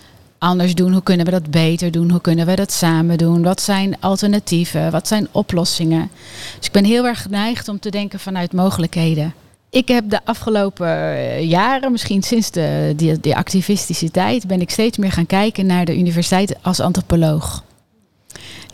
anders 0.42 0.76
doen? 0.76 0.92
Hoe 0.92 1.04
kunnen 1.04 1.26
we 1.26 1.32
dat 1.32 1.52
beter 1.52 1.92
doen? 1.92 2.10
Hoe 2.10 2.22
kunnen 2.22 2.46
we 2.46 2.56
dat 2.56 2.72
samen 2.72 3.18
doen? 3.18 3.44
Wat 3.44 3.62
zijn 3.62 3.96
alternatieven? 4.00 4.92
Wat 4.92 5.08
zijn 5.08 5.28
oplossingen? 5.32 6.10
Dus 6.58 6.66
ik 6.66 6.72
ben 6.72 6.86
heel 6.86 7.06
erg 7.06 7.22
geneigd 7.22 7.68
om 7.68 7.80
te 7.80 7.90
denken 7.90 8.20
vanuit 8.20 8.54
mogelijkheden. 8.54 9.34
Ik 9.70 9.88
heb 9.88 10.10
de 10.10 10.20
afgelopen 10.26 10.88
eh, 10.88 11.50
jaren, 11.50 11.92
misschien 11.92 12.24
sinds 12.24 12.52
de, 12.52 12.94
die, 13.22 13.36
activistische 13.36 14.12
tijd, 14.12 14.48
ben 14.48 14.62
ik 14.62 14.70
steeds 14.70 14.98
meer 14.98 15.12
gaan 15.12 15.26
kijken 15.26 15.66
naar 15.66 15.86
de 15.86 15.98
universiteit 15.98 16.56
als 16.62 16.80
antropoloog. 16.80 17.64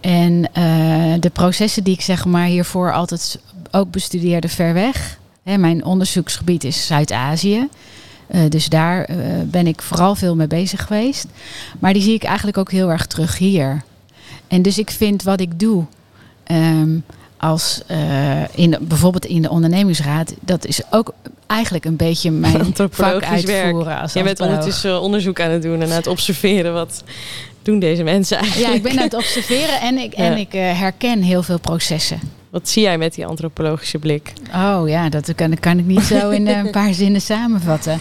En 0.02 0.50
uh, 0.58 1.14
de 1.20 1.30
processen 1.34 1.84
die 1.84 1.94
ik 1.94 2.02
zeg 2.02 2.26
maar 2.26 2.46
hiervoor 2.46 2.94
altijd 2.94 3.40
ook 3.72 3.92
bestudeerde 3.92 4.50
ver 4.50 4.74
weg. 4.74 5.20
Hè, 5.44 5.58
mijn 5.58 5.86
onderzoeksgebied 5.86 6.64
is 6.64 6.86
Zuid-Azië. 6.86 7.68
Uh, 8.32 8.42
dus 8.50 8.70
daar 8.70 9.10
uh, 9.10 9.18
ben 9.46 9.68
ik 9.68 9.82
vooral 9.82 10.16
veel 10.16 10.36
mee 10.36 10.48
bezig 10.48 10.86
geweest. 10.86 11.26
Maar 11.80 11.94
die 11.94 12.02
zie 12.02 12.14
ik 12.14 12.24
eigenlijk 12.24 12.58
ook 12.58 12.72
heel 12.72 12.92
erg 12.92 13.06
terug 13.06 13.38
hier. 13.38 13.84
En 14.48 14.62
dus 14.62 14.78
ik 14.78 14.92
vind 14.92 15.24
wat 15.24 15.40
ik 15.40 15.60
doe, 15.60 15.86
um, 16.52 17.04
als 17.38 17.82
uh, 17.92 18.56
in, 18.56 18.78
bijvoorbeeld 18.82 19.26
in 19.26 19.42
de 19.42 19.50
ondernemingsraad, 19.50 20.34
dat 20.40 20.66
is 20.66 20.82
ook 20.90 21.14
eigenlijk 21.48 21.86
een 21.86 21.96
beetje 21.96 22.32
mijn 22.52 22.74
vak 22.76 23.24
uitvoeren. 23.24 23.86
Werk. 23.86 24.02
Als 24.02 24.14
Je 24.14 24.24
bent 24.24 24.40
ondertussen 24.40 25.02
onderzoek 25.02 25.40
aan 25.40 25.52
het 25.52 25.62
doen 25.62 25.82
en 25.82 25.90
aan 25.90 25.96
het 25.96 26.08
observeren 26.08 26.74
wat 26.74 27.04
doen 27.62 27.80
deze 27.80 28.04
mensen 28.04 28.38
eigenlijk. 28.38 28.70
Ja, 28.70 28.76
ik 28.76 28.84
ben 28.84 28.98
aan 28.98 29.04
het 29.04 29.14
observeren 29.14 29.82
en 29.82 29.98
ik, 29.98 30.18
ja. 30.18 30.24
en 30.24 30.38
ik 30.38 30.52
herken 30.52 31.22
heel 31.22 31.44
veel 31.44 31.60
processen. 31.60 32.20
Wat 32.58 32.70
zie 32.70 32.82
jij 32.82 32.98
met 32.98 33.14
die 33.14 33.26
antropologische 33.26 34.00
blik? 34.00 34.34
Oh 34.56 34.82
ja, 34.86 35.10
dat 35.10 35.36
kan, 35.36 35.60
kan 35.60 35.80
ik 35.80 35.86
niet 35.86 36.04
zo 36.04 36.30
in 36.30 36.48
een 36.48 36.72
paar 36.72 36.94
zinnen 37.04 37.22
samenvatten. 37.22 38.00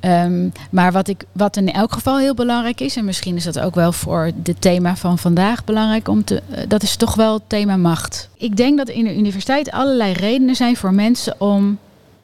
Ehm, 0.00 0.48
maar 0.70 0.92
wat, 0.92 1.08
ik, 1.08 1.24
wat 1.32 1.56
in 1.56 1.72
elk 1.72 1.92
geval 1.92 2.18
heel 2.18 2.34
belangrijk 2.34 2.80
is, 2.80 2.96
en 2.96 3.04
misschien 3.04 3.36
is 3.36 3.44
dat 3.44 3.60
ook 3.60 3.74
wel 3.74 3.92
voor 3.92 4.30
het 4.42 4.60
thema 4.60 4.96
van 4.96 5.18
vandaag 5.18 5.64
belangrijk, 5.64 6.08
om 6.08 6.24
te, 6.24 6.42
eh, 6.50 6.62
dat 6.68 6.82
is 6.82 6.96
toch 6.96 7.14
wel 7.14 7.34
het 7.34 7.42
thema 7.46 7.76
macht. 7.76 8.28
Ik 8.36 8.56
denk 8.56 8.78
dat 8.78 8.88
in 8.88 9.04
de 9.04 9.16
universiteit 9.16 9.70
allerlei 9.70 10.12
redenen 10.12 10.54
zijn 10.54 10.76
voor 10.76 10.94
mensen 10.94 11.40
om, 11.40 11.78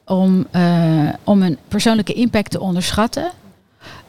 om, 0.06 0.46
uh, 0.56 1.08
om 1.24 1.42
een 1.42 1.58
persoonlijke 1.68 2.12
impact 2.12 2.50
te 2.50 2.60
onderschatten. 2.60 3.30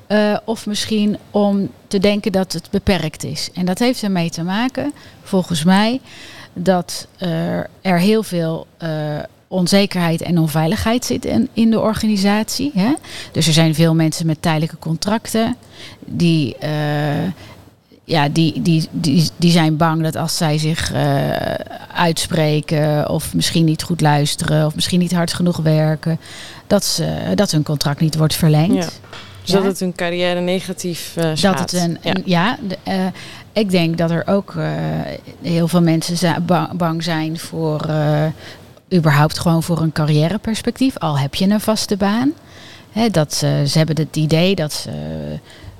Uh, 0.08 0.38
of 0.46 0.66
misschien 0.66 1.18
om 1.32 1.70
te 1.88 2.00
denken 2.00 2.32
dat 2.32 2.54
het 2.54 2.68
beperkt 2.70 3.24
is. 3.24 3.50
En 3.54 3.66
dat 3.66 3.80
heeft 3.80 4.04
ermee 4.04 4.30
te 4.30 4.44
maken, 4.44 4.94
volgens 5.24 5.64
mij, 5.64 6.02
dat 6.54 7.08
er 7.82 8.00
heel 8.00 8.24
veel 8.24 8.68
onzekerheid 9.48 10.22
en 10.22 10.38
onveiligheid 10.38 11.06
zit 11.06 11.26
in, 11.26 11.50
in 11.54 11.70
de 11.70 11.80
organisatie. 11.80 12.72
Hè? 12.76 12.94
Dus 13.32 13.48
er 13.48 13.54
zijn 13.54 13.76
veel 13.76 13.96
mensen 13.96 14.26
met 14.26 14.42
tijdelijke 14.42 14.78
contracten 14.80 15.56
die. 16.06 16.56
Uh, 16.64 16.70
ja, 18.04 18.30
die, 18.30 18.62
die, 18.62 18.88
die, 18.92 19.30
die 19.36 19.52
zijn 19.52 19.78
bang 19.78 20.04
dat 20.04 20.16
als 20.16 20.38
zij 20.38 20.58
zich 20.58 20.94
uh, 20.94 21.30
uitspreken 21.94 23.10
of 23.10 23.34
misschien 23.34 23.66
niet 23.66 23.84
goed 23.84 24.02
luisteren 24.02 24.66
of 24.66 24.76
misschien 24.76 25.00
niet 25.00 25.14
hard 25.14 25.34
genoeg 25.34 25.58
werken, 25.58 26.20
dat, 26.68 26.86
ze, 26.86 27.32
dat 27.36 27.52
hun 27.52 27.64
contract 27.64 28.00
niet 28.00 28.16
wordt 28.16 28.36
verlengd. 28.36 28.74
Ja. 28.74 28.90
Dus 29.42 29.52
ja. 29.52 29.56
dat 29.56 29.66
het 29.66 29.80
hun 29.80 29.96
carrière 29.96 30.40
negatief 30.40 31.14
uh, 31.18 31.24
Dat 31.42 31.60
het 31.60 31.74
een, 31.74 31.98
ja, 32.02 32.16
een, 32.16 32.22
ja 32.26 32.58
de, 32.68 32.78
ik 33.54 33.70
denk 33.70 33.98
dat 33.98 34.12
er 34.12 34.28
ook 34.28 34.56
heel 35.42 35.68
veel 35.68 35.82
mensen 35.82 36.46
bang 36.74 37.04
zijn 37.04 37.40
voor 37.40 37.90
überhaupt 38.94 39.40
gewoon 39.40 39.64
voor 39.64 39.82
een 39.82 39.92
carrièreperspectief, 39.92 40.98
al 40.98 41.20
heb 41.20 41.36
je 41.36 41.50
een 41.50 41.62
vaste 41.62 41.98
baan. 41.98 42.34
dat 43.12 43.34
ze, 43.34 43.64
ze 43.68 43.78
hebben 43.78 43.96
het 43.96 44.16
idee 44.16 44.56
dat 44.56 44.74
ze 44.74 44.92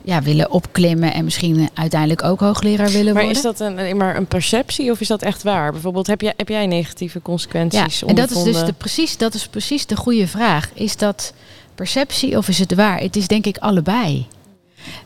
ja, 0.04 0.22
willen 0.22 0.52
opklimmen 0.52 1.14
en 1.14 1.24
misschien 1.24 1.70
uiteindelijk 1.74 2.24
ook 2.24 2.40
hoogleraar 2.40 2.90
willen 2.90 3.14
maar 3.14 3.24
worden. 3.24 3.42
Maar 3.44 3.52
is 3.52 3.58
dat 3.58 3.60
een, 3.60 3.98
maar 3.98 4.16
een 4.16 4.26
perceptie 4.26 4.92
of 4.92 5.02
is 5.02 5.08
dat 5.08 5.22
echt 5.22 5.44
waar? 5.44 5.72
Bijvoorbeeld, 5.72 6.08
heb 6.08 6.22
jij, 6.22 6.34
heb 6.38 6.48
jij 6.48 6.66
negatieve 6.68 7.22
consequenties? 7.22 8.00
Ja, 8.00 8.08
en 8.08 8.16
dat 8.16 8.32
is 8.32 8.44
dus 8.44 8.66
de, 8.66 8.74
precies, 8.74 9.18
dat 9.18 9.34
is 9.34 9.48
precies 9.48 9.86
de 9.86 9.96
goede 9.96 10.28
vraag. 10.28 10.70
Is 10.74 10.98
dat 10.98 11.34
perceptie 11.76 12.38
of 12.38 12.48
is 12.48 12.60
het 12.60 12.76
waar? 12.76 13.00
Het 13.00 13.16
is 13.16 13.28
denk 13.28 13.46
ik 13.46 13.58
allebei. 13.58 14.28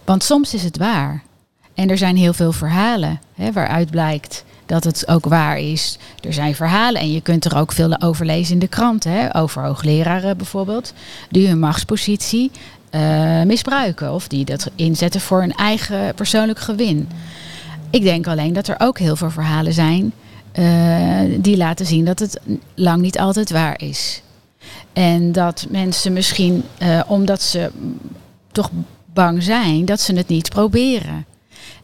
Want 0.04 0.24
soms 0.24 0.54
is 0.54 0.64
het 0.64 0.78
waar. 0.78 1.24
En 1.76 1.90
er 1.90 1.98
zijn 1.98 2.18
heel 2.18 2.34
veel 2.34 2.52
verhalen 2.52 3.20
hè, 3.36 3.52
waaruit 3.52 3.90
blijkt 3.90 4.44
dat 4.66 4.84
het 4.84 5.08
ook 5.08 5.26
waar 5.26 5.60
is. 5.60 5.98
Er 6.22 6.34
zijn 6.34 6.56
verhalen 6.56 7.02
en 7.02 7.12
je 7.12 7.22
kunt 7.22 7.46
er 7.46 7.58
ook 7.58 7.72
veel 7.72 8.02
over 8.02 8.26
lezen 8.26 8.54
in 8.54 8.60
de 8.60 8.68
krant. 8.68 9.04
Hè, 9.04 9.36
over 9.36 9.64
hoogleraren 9.64 10.38
bijvoorbeeld, 10.38 10.94
die 11.30 11.48
hun 11.48 11.60
machtspositie 11.60 12.52
uh, 12.92 13.42
misbruiken. 13.42 14.14
Of 14.14 14.28
die 14.28 14.46
dat 14.46 14.72
inzetten 14.76 15.22
voor 15.22 15.44
een 15.44 15.56
eigen 15.56 16.16
persoonlijk 16.16 16.60
gewin. 16.60 17.10
Ik 17.90 18.04
denk 18.04 18.28
alleen 18.28 18.54
dat 18.54 18.68
er 18.68 18.76
ook 18.78 19.00
heel 19.00 19.16
veel 19.16 19.32
verhalen 19.32 19.74
zijn 19.74 20.14
uh, 20.60 21.20
die 21.40 21.58
laten 21.58 21.86
zien 21.86 22.06
dat 22.06 22.20
het 22.20 22.40
lang 22.74 23.02
niet 23.02 23.20
altijd 23.20 23.52
waar 23.52 23.82
is. 23.82 24.22
En 24.94 25.32
dat 25.32 25.66
mensen 25.70 26.14
misschien, 26.14 26.64
uh, 26.82 27.02
omdat 27.08 27.42
ze 27.42 27.72
toch 28.52 28.70
bang 29.14 29.44
zijn, 29.44 29.86
dat 29.86 30.02
ze 30.02 30.16
het 30.16 30.28
niet 30.28 30.50
proberen. 30.50 31.26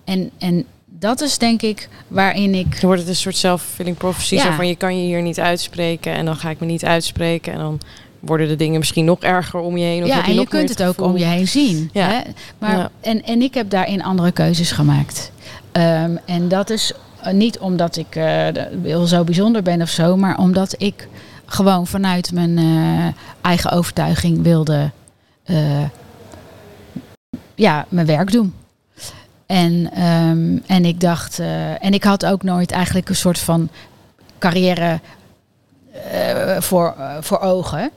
En, 0.03 0.31
en 0.37 0.65
dat 0.85 1.21
is 1.21 1.37
denk 1.37 1.61
ik 1.61 1.89
waarin 2.07 2.55
ik. 2.55 2.71
Dan 2.71 2.79
wordt 2.81 2.99
het 2.99 3.09
een 3.09 3.15
soort 3.15 3.35
self-fulfilling 3.35 3.97
prophecy. 3.97 4.35
Ja. 4.35 4.55
van 4.55 4.67
je 4.67 4.75
kan 4.75 4.97
je 4.97 5.05
hier 5.05 5.21
niet 5.21 5.39
uitspreken 5.39 6.13
en 6.13 6.25
dan 6.25 6.35
ga 6.35 6.49
ik 6.49 6.59
me 6.59 6.65
niet 6.65 6.85
uitspreken. 6.85 7.53
En 7.53 7.59
dan 7.59 7.79
worden 8.19 8.47
de 8.47 8.55
dingen 8.55 8.79
misschien 8.79 9.05
nog 9.05 9.19
erger 9.19 9.59
om 9.59 9.77
je 9.77 9.85
heen. 9.85 10.01
Of 10.03 10.07
ja, 10.07 10.15
je 10.15 10.23
en 10.23 10.33
je 10.33 10.47
kunt 10.47 10.69
het, 10.69 10.83
ook 10.83 11.01
om 11.01 11.17
je 11.17 11.25
heen 11.25 11.47
zien. 11.47 11.89
Ja. 11.93 12.07
Hè? 12.07 12.19
Maar, 12.57 12.77
ja. 12.77 12.91
en, 13.01 13.23
en 13.23 13.41
ik 13.41 13.53
heb 13.53 13.69
daarin 13.69 14.03
andere 14.03 14.31
keuzes 14.31 14.71
gemaakt. 14.71 15.31
Um, 15.71 16.19
en 16.25 16.47
dat 16.47 16.69
is 16.69 16.93
niet 17.31 17.59
omdat 17.59 17.97
ik 17.97 18.15
uh, 18.15 19.03
zo 19.03 19.23
bijzonder 19.23 19.61
ben 19.61 19.81
of 19.81 19.89
zo, 19.89 20.15
maar 20.17 20.37
omdat 20.37 20.75
ik 20.77 21.07
gewoon 21.45 21.87
vanuit 21.87 22.31
mijn 22.31 22.57
uh, 22.57 23.05
eigen 23.41 23.71
overtuiging 23.71 24.43
wilde 24.43 24.91
uh, 25.45 25.83
ja, 27.55 27.85
mijn 27.89 28.05
werk 28.05 28.31
doen. 28.31 28.53
En, 29.51 30.03
um, 30.03 30.63
en 30.67 30.85
ik 30.85 30.99
dacht, 30.99 31.39
uh, 31.39 31.83
en 31.83 31.93
ik 31.93 32.03
had 32.03 32.25
ook 32.25 32.43
nooit 32.43 32.71
eigenlijk 32.71 33.09
een 33.09 33.15
soort 33.15 33.39
van 33.39 33.69
carrière 34.39 34.99
uh, 36.13 36.61
voor, 36.61 36.95
uh, 36.97 37.15
voor 37.19 37.39
ogen. 37.39 37.89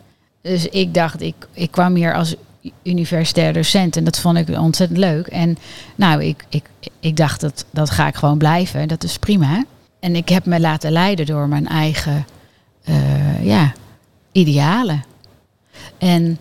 Dus 0.42 0.68
ik 0.68 0.94
dacht, 0.94 1.20
ik, 1.20 1.34
ik 1.52 1.70
kwam 1.70 1.94
hier 1.94 2.14
als 2.14 2.34
universitair 2.82 3.52
docent 3.52 3.96
en 3.96 4.04
dat 4.04 4.18
vond 4.18 4.36
ik 4.36 4.58
ontzettend 4.58 4.98
leuk. 4.98 5.26
En 5.26 5.56
nou, 5.94 6.22
ik, 6.22 6.44
ik, 6.48 6.64
ik 7.00 7.16
dacht, 7.16 7.40
dat, 7.40 7.64
dat 7.70 7.90
ga 7.90 8.06
ik 8.06 8.14
gewoon 8.14 8.38
blijven, 8.38 8.88
dat 8.88 9.04
is 9.04 9.18
prima. 9.18 9.64
En 10.00 10.16
ik 10.16 10.28
heb 10.28 10.44
me 10.44 10.60
laten 10.60 10.92
leiden 10.92 11.26
door 11.26 11.48
mijn 11.48 11.68
eigen 11.68 12.26
ja, 13.40 13.72
idealen. 14.32 15.04
En, 15.98 16.38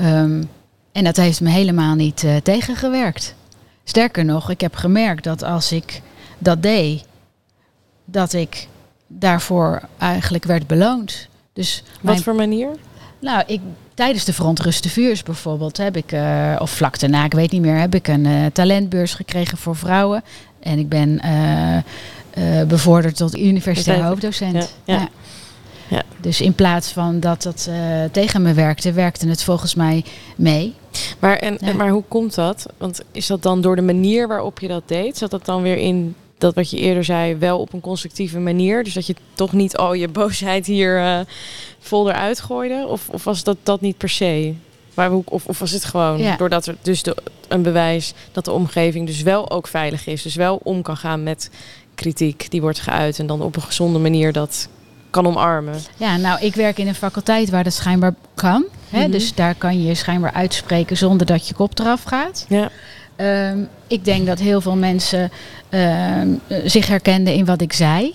um, 0.00 0.48
en 0.92 1.04
dat 1.04 1.16
heeft 1.16 1.40
me 1.40 1.50
helemaal 1.50 1.94
niet 1.94 2.24
tegengewerkt. 2.42 3.34
Sterker 3.90 4.24
nog, 4.24 4.50
ik 4.50 4.60
heb 4.60 4.74
gemerkt 4.74 5.24
dat 5.24 5.42
als 5.42 5.72
ik 5.72 6.00
dat 6.38 6.62
deed, 6.62 7.04
dat 8.04 8.32
ik 8.32 8.68
daarvoor 9.06 9.82
eigenlijk 9.98 10.44
werd 10.44 10.66
beloond. 10.66 11.28
Dus 11.52 11.82
Wat 11.92 12.02
mijn, 12.02 12.22
voor 12.22 12.34
manier? 12.34 12.68
Nou, 13.18 13.42
ik, 13.46 13.60
tijdens 13.94 14.24
de 14.24 14.32
verontruste 14.32 14.88
vuurs 14.88 15.22
bijvoorbeeld 15.22 15.76
heb 15.76 15.96
ik, 15.96 16.12
uh, 16.12 16.56
of 16.58 16.70
vlak 16.70 16.98
daarna, 16.98 17.24
ik 17.24 17.32
weet 17.32 17.50
niet 17.50 17.60
meer, 17.60 17.78
heb 17.78 17.94
ik 17.94 18.08
een 18.08 18.24
uh, 18.24 18.46
talentbeurs 18.52 19.14
gekregen 19.14 19.58
voor 19.58 19.76
vrouwen. 19.76 20.22
En 20.60 20.78
ik 20.78 20.88
ben 20.88 21.20
uh, 21.24 22.62
bevorderd 22.62 23.16
tot 23.16 23.36
universitair 23.38 24.04
hoofddocent. 24.04 24.74
Ja, 24.84 24.94
ja. 24.94 25.08
Ja. 25.88 26.02
Dus 26.20 26.40
in 26.40 26.54
plaats 26.54 26.88
van 26.92 27.20
dat 27.20 27.42
dat 27.42 27.70
tegen 28.12 28.42
me 28.42 28.52
werkte, 28.52 28.92
werkte 28.92 29.28
het 29.28 29.42
volgens 29.42 29.74
mij 29.74 30.04
mee. 30.36 30.74
Maar, 31.18 31.36
en, 31.36 31.58
ja. 31.60 31.72
maar 31.72 31.90
hoe 31.90 32.04
komt 32.08 32.34
dat? 32.34 32.66
Want 32.78 33.00
is 33.12 33.26
dat 33.26 33.42
dan 33.42 33.60
door 33.60 33.76
de 33.76 33.82
manier 33.82 34.28
waarop 34.28 34.58
je 34.58 34.68
dat 34.68 34.82
deed? 34.86 35.18
Zat 35.18 35.30
dat 35.30 35.44
dan 35.44 35.62
weer 35.62 35.76
in 35.76 36.14
dat 36.38 36.54
wat 36.54 36.70
je 36.70 36.78
eerder 36.78 37.04
zei, 37.04 37.36
wel 37.36 37.58
op 37.58 37.72
een 37.72 37.80
constructieve 37.80 38.38
manier? 38.38 38.84
Dus 38.84 38.94
dat 38.94 39.06
je 39.06 39.14
toch 39.34 39.52
niet 39.52 39.76
al 39.76 39.92
je 39.92 40.08
boosheid 40.08 40.66
hier 40.66 40.98
uh, 40.98 41.20
vol 41.78 42.10
eruit 42.10 42.40
gooide? 42.40 42.86
Of, 42.88 43.08
of 43.08 43.24
was 43.24 43.42
dat 43.44 43.56
dat 43.62 43.80
niet 43.80 43.96
per 43.96 44.08
se? 44.08 44.54
Maar 44.94 45.10
hoe, 45.10 45.22
of, 45.26 45.46
of 45.46 45.58
was 45.58 45.70
het 45.70 45.84
gewoon 45.84 46.18
ja. 46.18 46.36
doordat 46.36 46.66
er 46.66 46.76
dus 46.82 47.02
de, 47.02 47.16
een 47.48 47.62
bewijs 47.62 48.12
dat 48.32 48.44
de 48.44 48.52
omgeving 48.52 49.06
dus 49.06 49.22
wel 49.22 49.50
ook 49.50 49.66
veilig 49.66 50.06
is, 50.06 50.22
dus 50.22 50.34
wel 50.34 50.60
om 50.62 50.82
kan 50.82 50.96
gaan 50.96 51.22
met 51.22 51.50
kritiek 51.94 52.50
die 52.50 52.60
wordt 52.60 52.80
geuit 52.80 53.18
en 53.18 53.26
dan 53.26 53.42
op 53.42 53.56
een 53.56 53.62
gezonde 53.62 53.98
manier 53.98 54.32
dat 54.32 54.68
kan 55.10 55.26
omarmen. 55.26 55.74
Ja, 55.96 56.16
nou, 56.16 56.40
ik 56.40 56.54
werk 56.54 56.78
in 56.78 56.88
een 56.88 56.94
faculteit 56.94 57.50
waar 57.50 57.64
dat 57.64 57.72
schijnbaar 57.72 58.14
kan. 58.34 58.64
Hè? 58.90 58.96
Mm 58.96 59.02
-hmm. 59.02 59.12
Dus 59.12 59.34
daar 59.34 59.54
kan 59.54 59.82
je 59.82 59.94
schijnbaar 59.94 60.32
uitspreken 60.32 60.96
zonder 60.96 61.26
dat 61.26 61.48
je 61.48 61.54
kop 61.54 61.78
eraf 61.78 62.02
gaat. 62.02 62.46
Ja. 62.48 62.70
Um, 63.50 63.68
ik 63.86 64.04
denk 64.04 64.26
dat 64.26 64.38
heel 64.38 64.60
veel 64.60 64.76
mensen 64.76 65.30
um, 65.70 66.40
zich 66.64 66.86
herkenden 66.86 67.34
in 67.34 67.44
wat 67.44 67.60
ik 67.60 67.72
zei. 67.72 68.14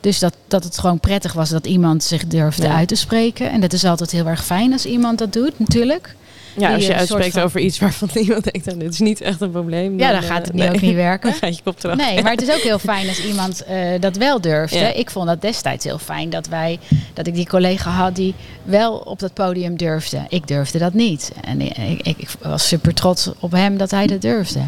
Dus 0.00 0.18
dat, 0.18 0.36
dat 0.48 0.64
het 0.64 0.78
gewoon 0.78 1.00
prettig 1.00 1.32
was 1.32 1.48
dat 1.48 1.66
iemand 1.66 2.02
zich 2.02 2.26
durfde 2.26 2.66
ja. 2.66 2.74
uit 2.74 2.88
te 2.88 2.94
spreken. 2.94 3.50
En 3.50 3.60
dat 3.60 3.72
is 3.72 3.84
altijd 3.84 4.10
heel 4.10 4.26
erg 4.26 4.44
fijn 4.44 4.72
als 4.72 4.86
iemand 4.86 5.18
dat 5.18 5.32
doet, 5.32 5.58
natuurlijk. 5.58 6.14
Ja, 6.56 6.74
als 6.74 6.86
je 6.86 6.94
uitspreekt 6.94 7.40
over 7.40 7.60
iets 7.60 7.78
waarvan 7.78 8.08
iemand 8.22 8.52
denkt, 8.52 8.66
nou, 8.66 8.78
dit 8.78 8.92
is 8.92 8.98
niet 8.98 9.20
echt 9.20 9.40
een 9.40 9.50
probleem. 9.50 9.98
Dan, 9.98 10.06
ja, 10.06 10.12
dan 10.12 10.22
gaat 10.22 10.46
het 10.46 10.54
uh, 10.54 10.60
nee. 10.60 10.74
ook 10.74 10.80
niet 10.80 10.94
werken. 10.94 11.30
Dan 11.30 11.38
gaat 11.38 11.56
je 11.56 11.62
kop 11.62 11.84
eraf. 11.84 11.96
Nee, 11.96 12.22
maar 12.22 12.32
het 12.32 12.42
is 12.42 12.54
ook 12.54 12.60
heel 12.60 12.78
fijn 12.78 13.08
als 13.08 13.24
iemand 13.24 13.62
uh, 13.70 13.76
dat 14.00 14.16
wel 14.16 14.40
durfde. 14.40 14.78
Ja. 14.78 14.92
Ik 14.92 15.10
vond 15.10 15.26
dat 15.26 15.40
destijds 15.40 15.84
heel 15.84 15.98
fijn 15.98 16.30
dat 16.30 16.46
wij, 16.46 16.78
dat 17.12 17.26
ik 17.26 17.34
die 17.34 17.46
collega 17.46 17.90
had 17.90 18.16
die 18.16 18.34
wel 18.62 18.96
op 18.96 19.18
dat 19.18 19.34
podium 19.34 19.76
durfde. 19.76 20.18
Ik 20.28 20.48
durfde 20.48 20.78
dat 20.78 20.92
niet. 20.92 21.32
En 21.40 21.60
ik, 21.60 21.76
ik, 21.76 22.16
ik 22.18 22.28
was 22.42 22.68
super 22.68 22.94
trots 22.94 23.30
op 23.38 23.52
hem 23.52 23.76
dat 23.76 23.90
hij 23.90 24.06
dat 24.06 24.22
durfde. 24.22 24.60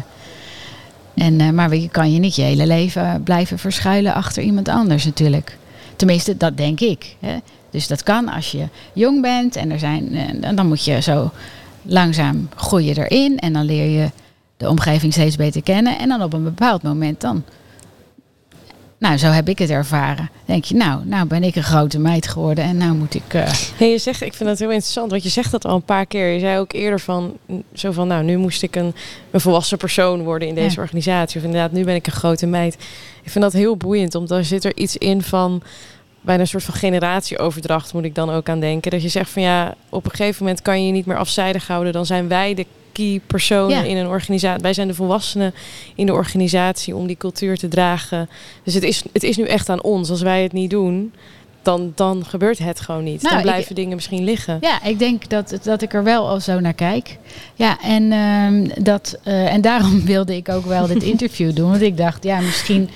En, 1.13 1.39
uh, 1.39 1.49
maar 1.49 1.75
je 1.75 1.89
kan 1.89 2.13
je 2.13 2.19
niet 2.19 2.35
je 2.35 2.41
hele 2.41 2.67
leven 2.67 3.21
blijven 3.23 3.59
verschuilen 3.59 4.13
achter 4.13 4.43
iemand 4.43 4.69
anders 4.69 5.05
natuurlijk. 5.05 5.57
Tenminste, 5.95 6.37
dat 6.37 6.57
denk 6.57 6.79
ik. 6.79 7.15
Hè. 7.19 7.37
Dus 7.69 7.87
dat 7.87 8.03
kan 8.03 8.29
als 8.29 8.51
je 8.51 8.67
jong 8.93 9.21
bent 9.21 9.55
en 9.55 9.71
er 9.71 9.79
zijn, 9.79 10.15
en 10.41 10.55
dan 10.55 10.67
moet 10.67 10.85
je 10.85 11.01
zo 11.01 11.31
langzaam 11.81 12.49
groei 12.55 12.85
je 12.85 12.97
erin 12.97 13.39
en 13.39 13.53
dan 13.53 13.63
leer 13.63 14.01
je 14.01 14.09
de 14.57 14.69
omgeving 14.69 15.13
steeds 15.13 15.35
beter 15.35 15.63
kennen. 15.63 15.99
En 15.99 16.09
dan 16.09 16.23
op 16.23 16.33
een 16.33 16.43
bepaald 16.43 16.83
moment 16.83 17.21
dan. 17.21 17.43
Nou, 18.99 19.17
zo 19.17 19.27
heb 19.27 19.49
ik 19.49 19.59
het 19.59 19.69
ervaren. 19.69 20.29
Denk 20.45 20.63
je, 20.63 20.75
nou, 20.75 21.05
nou 21.05 21.27
ben 21.27 21.43
ik 21.43 21.55
een 21.55 21.63
grote 21.63 21.99
meid 21.99 22.27
geworden 22.27 22.63
en 22.63 22.77
nou 22.77 22.93
moet 22.95 23.13
ik. 23.13 23.33
Uh... 23.33 23.47
Hey, 23.77 23.91
je 23.91 23.97
zegt, 23.97 24.21
ik 24.21 24.33
vind 24.33 24.49
dat 24.49 24.59
heel 24.59 24.71
interessant, 24.71 25.11
want 25.11 25.23
je 25.23 25.29
zegt 25.29 25.51
dat 25.51 25.65
al 25.65 25.75
een 25.75 25.81
paar 25.81 26.05
keer. 26.05 26.27
Je 26.31 26.39
zei 26.39 26.59
ook 26.59 26.73
eerder 26.73 26.99
van, 26.99 27.37
zo 27.73 27.91
van, 27.91 28.07
nou, 28.07 28.23
nu 28.23 28.37
moest 28.37 28.63
ik 28.63 28.75
een, 28.75 28.93
een 29.31 29.41
volwassen 29.41 29.77
persoon 29.77 30.23
worden 30.23 30.47
in 30.47 30.55
deze 30.55 30.75
ja. 30.75 30.81
organisatie. 30.81 31.39
Of 31.39 31.45
inderdaad, 31.45 31.71
nu 31.71 31.83
ben 31.83 31.95
ik 31.95 32.07
een 32.07 32.13
grote 32.13 32.45
meid. 32.45 32.73
Ik 33.23 33.31
vind 33.31 33.43
dat 33.43 33.53
heel 33.53 33.77
boeiend, 33.77 34.15
omdat 34.15 34.37
er 34.37 34.45
zit 34.45 34.65
er 34.65 34.77
iets 34.77 34.97
in 34.97 35.21
van 35.21 35.61
bijna 36.27 36.41
een 36.41 36.47
soort 36.47 36.63
van 36.63 36.73
generatieoverdracht 36.73 37.93
moet 37.93 38.03
ik 38.03 38.15
dan 38.15 38.29
ook 38.29 38.49
aan 38.49 38.59
denken. 38.59 38.91
Dat 38.91 39.01
je 39.01 39.09
zegt 39.09 39.29
van 39.29 39.41
ja, 39.41 39.75
op 39.89 40.05
een 40.05 40.11
gegeven 40.11 40.43
moment 40.43 40.61
kan 40.61 40.79
je 40.79 40.85
je 40.85 40.91
niet 40.91 41.05
meer 41.05 41.17
afzijdig 41.17 41.67
houden. 41.67 41.93
Dan 41.93 42.05
zijn 42.05 42.27
wij 42.27 42.53
de 42.53 42.65
key 42.91 43.21
personen 43.27 43.85
in 43.85 43.97
een 43.97 44.07
organisatie. 44.07 44.61
Wij 44.61 44.73
zijn 44.73 44.87
de 44.87 44.93
volwassenen 44.93 45.53
in 45.95 46.05
de 46.05 46.13
organisatie 46.13 46.95
om 46.95 47.07
die 47.07 47.17
cultuur 47.17 47.57
te 47.57 47.67
dragen. 47.67 48.29
Dus 48.63 48.73
het 48.73 48.83
is, 48.83 49.03
het 49.13 49.23
is 49.23 49.37
nu 49.37 49.43
echt 49.43 49.69
aan 49.69 49.83
ons. 49.83 50.09
Als 50.09 50.21
wij 50.21 50.43
het 50.43 50.53
niet 50.53 50.69
doen, 50.69 51.13
dan, 51.61 51.91
dan 51.95 52.25
gebeurt 52.25 52.57
het 52.57 52.79
gewoon 52.79 53.03
niet. 53.03 53.21
Nou, 53.21 53.33
dan 53.33 53.43
blijven 53.43 53.75
dingen 53.75 53.95
misschien 53.95 54.23
liggen. 54.23 54.57
Ja, 54.61 54.83
ik 54.83 54.99
denk 54.99 55.29
dat, 55.29 55.57
dat 55.63 55.81
ik 55.81 55.93
er 55.93 56.03
wel 56.03 56.29
al 56.29 56.39
zo 56.39 56.59
naar 56.59 56.73
kijk. 56.73 57.17
Ja, 57.55 57.81
en, 57.81 58.03
uh, 58.03 58.71
dat, 58.77 59.17
uh, 59.25 59.53
en 59.53 59.61
daarom 59.61 60.05
wilde 60.15 60.35
ik 60.35 60.49
ook 60.49 60.65
wel 60.65 60.87
dit 60.87 61.03
interview 61.13 61.55
doen. 61.55 61.69
Want 61.69 61.81
ik 61.81 61.97
dacht, 61.97 62.23
ja, 62.23 62.39
misschien 62.39 62.89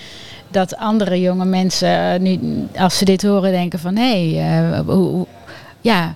dat 0.52 0.78
andere 0.78 1.22
jonge 1.22 1.46
mensen, 1.46 2.22
nu, 2.22 2.40
als 2.78 2.98
ze 2.98 3.06
dit 3.06 3.24
horen, 3.24 3.52
denken 3.52 3.80
van... 3.80 3.96
hé, 3.96 4.34
hey, 4.34 4.72
uh, 4.72 4.80
hoe, 4.80 5.28
ja, 5.82 6.16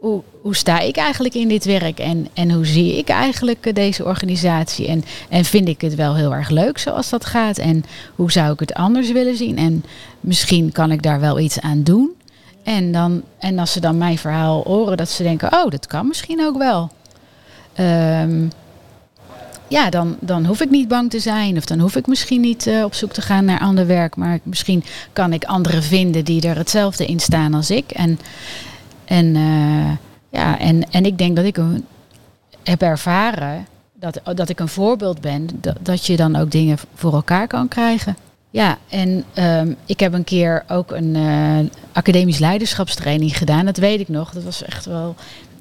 hoe, 0.00 0.22
hoe 0.42 0.56
sta 0.56 0.78
ik 0.78 0.96
eigenlijk 0.96 1.34
in 1.34 1.48
dit 1.48 1.64
werk 1.64 1.98
en, 1.98 2.28
en 2.34 2.50
hoe 2.50 2.66
zie 2.66 2.98
ik 2.98 3.08
eigenlijk 3.08 3.74
deze 3.74 4.04
organisatie? 4.04 4.86
En, 4.86 5.04
en 5.28 5.44
vind 5.44 5.68
ik 5.68 5.80
het 5.80 5.94
wel 5.94 6.16
heel 6.16 6.34
erg 6.34 6.48
leuk 6.48 6.78
zoals 6.78 7.10
dat 7.10 7.24
gaat? 7.24 7.58
En 7.58 7.84
hoe 8.14 8.32
zou 8.32 8.52
ik 8.52 8.60
het 8.60 8.74
anders 8.74 9.12
willen 9.12 9.36
zien? 9.36 9.58
En 9.58 9.84
misschien 10.20 10.72
kan 10.72 10.92
ik 10.92 11.02
daar 11.02 11.20
wel 11.20 11.38
iets 11.38 11.60
aan 11.60 11.82
doen. 11.82 12.10
En, 12.62 12.92
dan, 12.92 13.22
en 13.38 13.58
als 13.58 13.72
ze 13.72 13.80
dan 13.80 13.98
mijn 13.98 14.18
verhaal 14.18 14.62
horen, 14.64 14.96
dat 14.96 15.08
ze 15.08 15.22
denken, 15.22 15.52
oh, 15.52 15.70
dat 15.70 15.86
kan 15.86 16.06
misschien 16.06 16.44
ook 16.44 16.58
wel. 16.58 16.90
Um, 17.78 18.50
ja, 19.70 19.90
dan, 19.90 20.16
dan 20.20 20.44
hoef 20.44 20.60
ik 20.60 20.70
niet 20.70 20.88
bang 20.88 21.10
te 21.10 21.18
zijn. 21.18 21.56
Of 21.56 21.64
dan 21.64 21.78
hoef 21.78 21.96
ik 21.96 22.06
misschien 22.06 22.40
niet 22.40 22.66
uh, 22.66 22.84
op 22.84 22.94
zoek 22.94 23.12
te 23.12 23.20
gaan 23.20 23.44
naar 23.44 23.60
ander 23.60 23.86
werk. 23.86 24.16
Maar 24.16 24.38
misschien 24.42 24.84
kan 25.12 25.32
ik 25.32 25.44
anderen 25.44 25.82
vinden 25.82 26.24
die 26.24 26.48
er 26.48 26.56
hetzelfde 26.56 27.06
in 27.06 27.20
staan 27.20 27.54
als 27.54 27.70
ik. 27.70 27.90
En, 27.90 28.18
en, 29.04 29.34
uh, 29.34 29.90
ja, 30.30 30.58
en, 30.58 30.90
en 30.90 31.04
ik 31.04 31.18
denk 31.18 31.36
dat 31.36 31.44
ik 31.44 31.58
heb 32.62 32.82
ervaren 32.82 33.66
dat, 33.94 34.20
dat 34.34 34.48
ik 34.48 34.60
een 34.60 34.68
voorbeeld 34.68 35.20
ben. 35.20 35.48
Dat, 35.60 35.76
dat 35.80 36.06
je 36.06 36.16
dan 36.16 36.36
ook 36.36 36.50
dingen 36.50 36.78
voor 36.94 37.12
elkaar 37.12 37.46
kan 37.46 37.68
krijgen. 37.68 38.16
Ja, 38.50 38.78
en 38.88 39.24
um, 39.34 39.76
ik 39.86 40.00
heb 40.00 40.12
een 40.12 40.24
keer 40.24 40.64
ook 40.68 40.90
een 40.90 41.14
uh, 41.14 41.58
academisch 41.92 42.38
leiderschapstraining 42.38 43.36
gedaan. 43.36 43.64
Dat 43.64 43.76
weet 43.76 44.00
ik 44.00 44.08
nog. 44.08 44.30
Dat 44.30 44.42
was 44.42 44.62
echt 44.62 44.86
wel. 44.86 45.14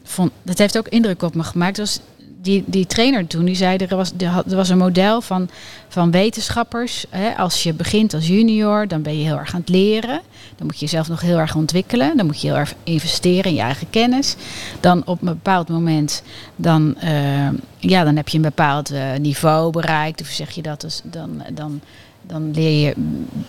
Vond, 0.03 0.31
dat 0.43 0.57
heeft 0.57 0.77
ook 0.77 0.87
indruk 0.87 1.21
op 1.21 1.35
me 1.35 1.43
gemaakt. 1.43 1.75
Dat 1.75 1.85
was 1.85 1.99
die, 2.41 2.63
die 2.65 2.85
trainer 2.85 3.27
toen, 3.27 3.45
die 3.45 3.55
zei 3.55 3.77
er 3.77 3.95
was, 3.95 4.11
er 4.17 4.55
was 4.55 4.69
een 4.69 4.77
model 4.77 5.21
van, 5.21 5.49
van 5.87 6.11
wetenschappers. 6.11 7.05
Hè, 7.09 7.37
als 7.37 7.63
je 7.63 7.73
begint 7.73 8.13
als 8.13 8.27
junior, 8.27 8.87
dan 8.87 9.01
ben 9.01 9.17
je 9.17 9.25
heel 9.25 9.37
erg 9.37 9.53
aan 9.53 9.59
het 9.59 9.69
leren. 9.69 10.21
Dan 10.55 10.65
moet 10.65 10.79
je 10.79 10.85
jezelf 10.85 11.07
nog 11.07 11.21
heel 11.21 11.37
erg 11.37 11.55
ontwikkelen. 11.55 12.17
Dan 12.17 12.25
moet 12.25 12.41
je 12.41 12.47
heel 12.47 12.57
erg 12.57 12.73
investeren 12.83 13.51
in 13.51 13.57
je 13.57 13.61
eigen 13.61 13.89
kennis. 13.89 14.35
Dan 14.79 15.05
op 15.05 15.21
een 15.21 15.27
bepaald 15.27 15.69
moment, 15.69 16.23
dan, 16.55 16.95
uh, 17.03 17.49
ja, 17.77 18.03
dan 18.03 18.15
heb 18.15 18.27
je 18.27 18.37
een 18.37 18.43
bepaald 18.43 18.91
uh, 18.91 19.15
niveau 19.19 19.71
bereikt. 19.71 20.21
Of 20.21 20.27
zeg 20.27 20.51
je 20.51 20.61
dat, 20.61 20.81
dus 20.81 21.01
dan, 21.03 21.43
dan 21.53 21.81
dan 22.29 22.51
leer 22.51 22.87
je, 22.87 22.93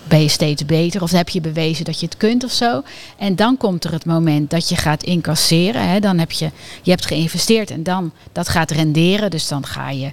ben 0.07 0.21
je 0.21 0.27
steeds 0.27 0.65
beter. 0.65 1.01
Of 1.01 1.11
heb 1.11 1.29
je 1.29 1.41
bewezen 1.41 1.85
dat 1.85 1.99
je 1.99 2.05
het 2.05 2.17
kunt 2.17 2.43
of 2.43 2.51
zo. 2.51 2.81
En 3.17 3.35
dan 3.35 3.57
komt 3.57 3.83
er 3.83 3.91
het 3.91 4.05
moment 4.05 4.49
dat 4.49 4.69
je 4.69 4.75
gaat 4.75 5.03
incasseren. 5.03 5.89
Hè. 5.89 5.99
Dan 5.99 6.17
heb 6.17 6.31
je, 6.31 6.49
je 6.81 6.91
hebt 6.91 7.05
geïnvesteerd 7.05 7.71
en 7.71 7.83
dan 7.83 8.11
dat 8.31 8.49
gaat 8.49 8.71
renderen. 8.71 9.29
Dus 9.29 9.47
dan 9.47 9.65
ga 9.65 9.89
je 9.89 10.11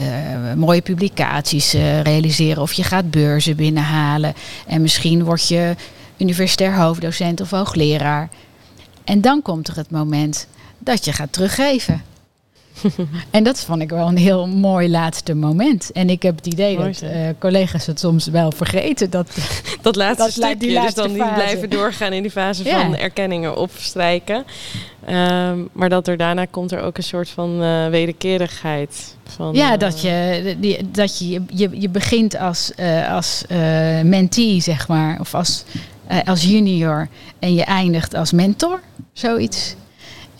uh, 0.00 0.06
mooie 0.56 0.80
publicaties 0.80 1.74
uh, 1.74 2.00
realiseren. 2.00 2.62
Of 2.62 2.72
je 2.72 2.82
gaat 2.82 3.10
beurzen 3.10 3.56
binnenhalen. 3.56 4.34
En 4.66 4.82
misschien 4.82 5.24
word 5.24 5.48
je 5.48 5.74
universitair 6.16 6.76
hoofddocent 6.76 7.40
of 7.40 7.50
hoogleraar. 7.50 8.28
En 9.04 9.20
dan 9.20 9.42
komt 9.42 9.68
er 9.68 9.76
het 9.76 9.90
moment 9.90 10.46
dat 10.78 11.04
je 11.04 11.12
gaat 11.12 11.32
teruggeven. 11.32 12.02
en 13.30 13.44
dat 13.44 13.60
vond 13.60 13.82
ik 13.82 13.90
wel 13.90 14.08
een 14.08 14.16
heel 14.16 14.46
mooi 14.46 14.90
laatste 14.90 15.34
moment. 15.34 15.92
En 15.92 16.10
ik 16.10 16.22
heb 16.22 16.36
het 16.36 16.46
idee 16.46 16.76
dat 16.76 17.02
uh, 17.02 17.10
collega's 17.38 17.86
het 17.86 18.00
soms 18.00 18.26
wel 18.26 18.52
vergeten. 18.52 19.10
Dat, 19.10 19.36
dat 19.82 19.96
laatste 19.96 20.22
dat 20.22 20.32
stukje, 20.32 20.56
die 20.56 20.72
laatste 20.72 21.02
dus 21.02 21.12
dan 21.12 21.26
niet 21.26 21.34
blijven 21.34 21.70
doorgaan 21.70 22.12
in 22.12 22.22
die 22.22 22.30
fase 22.30 22.64
ja. 22.64 22.80
van 22.82 22.96
erkenningen 22.96 23.56
opstrijken. 23.56 24.44
Um, 25.08 25.68
maar 25.72 25.88
dat 25.88 26.08
er 26.08 26.16
daarna 26.16 26.44
komt 26.44 26.72
er 26.72 26.82
ook 26.82 26.96
een 26.96 27.02
soort 27.02 27.28
van 27.28 27.62
uh, 27.62 27.88
wederkerigheid. 27.88 29.16
Van, 29.24 29.54
ja, 29.54 29.76
dat 29.76 30.02
je, 30.02 30.56
die, 30.58 30.90
dat 30.90 31.18
je, 31.18 31.42
je, 31.48 31.68
je 31.72 31.88
begint 31.88 32.38
als, 32.38 32.72
uh, 32.80 33.12
als 33.12 33.44
mentee, 34.02 34.60
zeg 34.60 34.88
maar. 34.88 35.20
Of 35.20 35.34
als, 35.34 35.64
als 36.24 36.44
junior. 36.44 37.08
En 37.38 37.54
je 37.54 37.64
eindigt 37.64 38.14
als 38.14 38.32
mentor. 38.32 38.80
Zoiets. 39.12 39.74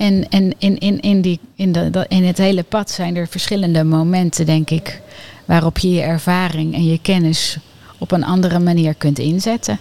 En, 0.00 0.28
en 0.28 0.54
in, 0.58 0.78
in, 0.78 1.00
in, 1.00 1.20
die, 1.20 1.40
in, 1.54 1.72
de, 1.72 2.04
in 2.08 2.24
het 2.24 2.38
hele 2.38 2.62
pad 2.62 2.90
zijn 2.90 3.16
er 3.16 3.28
verschillende 3.28 3.84
momenten, 3.84 4.46
denk 4.46 4.70
ik, 4.70 5.00
waarop 5.44 5.78
je 5.78 5.90
je 5.90 6.00
ervaring 6.00 6.74
en 6.74 6.84
je 6.84 6.98
kennis 7.02 7.58
op 7.98 8.12
een 8.12 8.24
andere 8.24 8.58
manier 8.58 8.94
kunt 8.94 9.18
inzetten. 9.18 9.80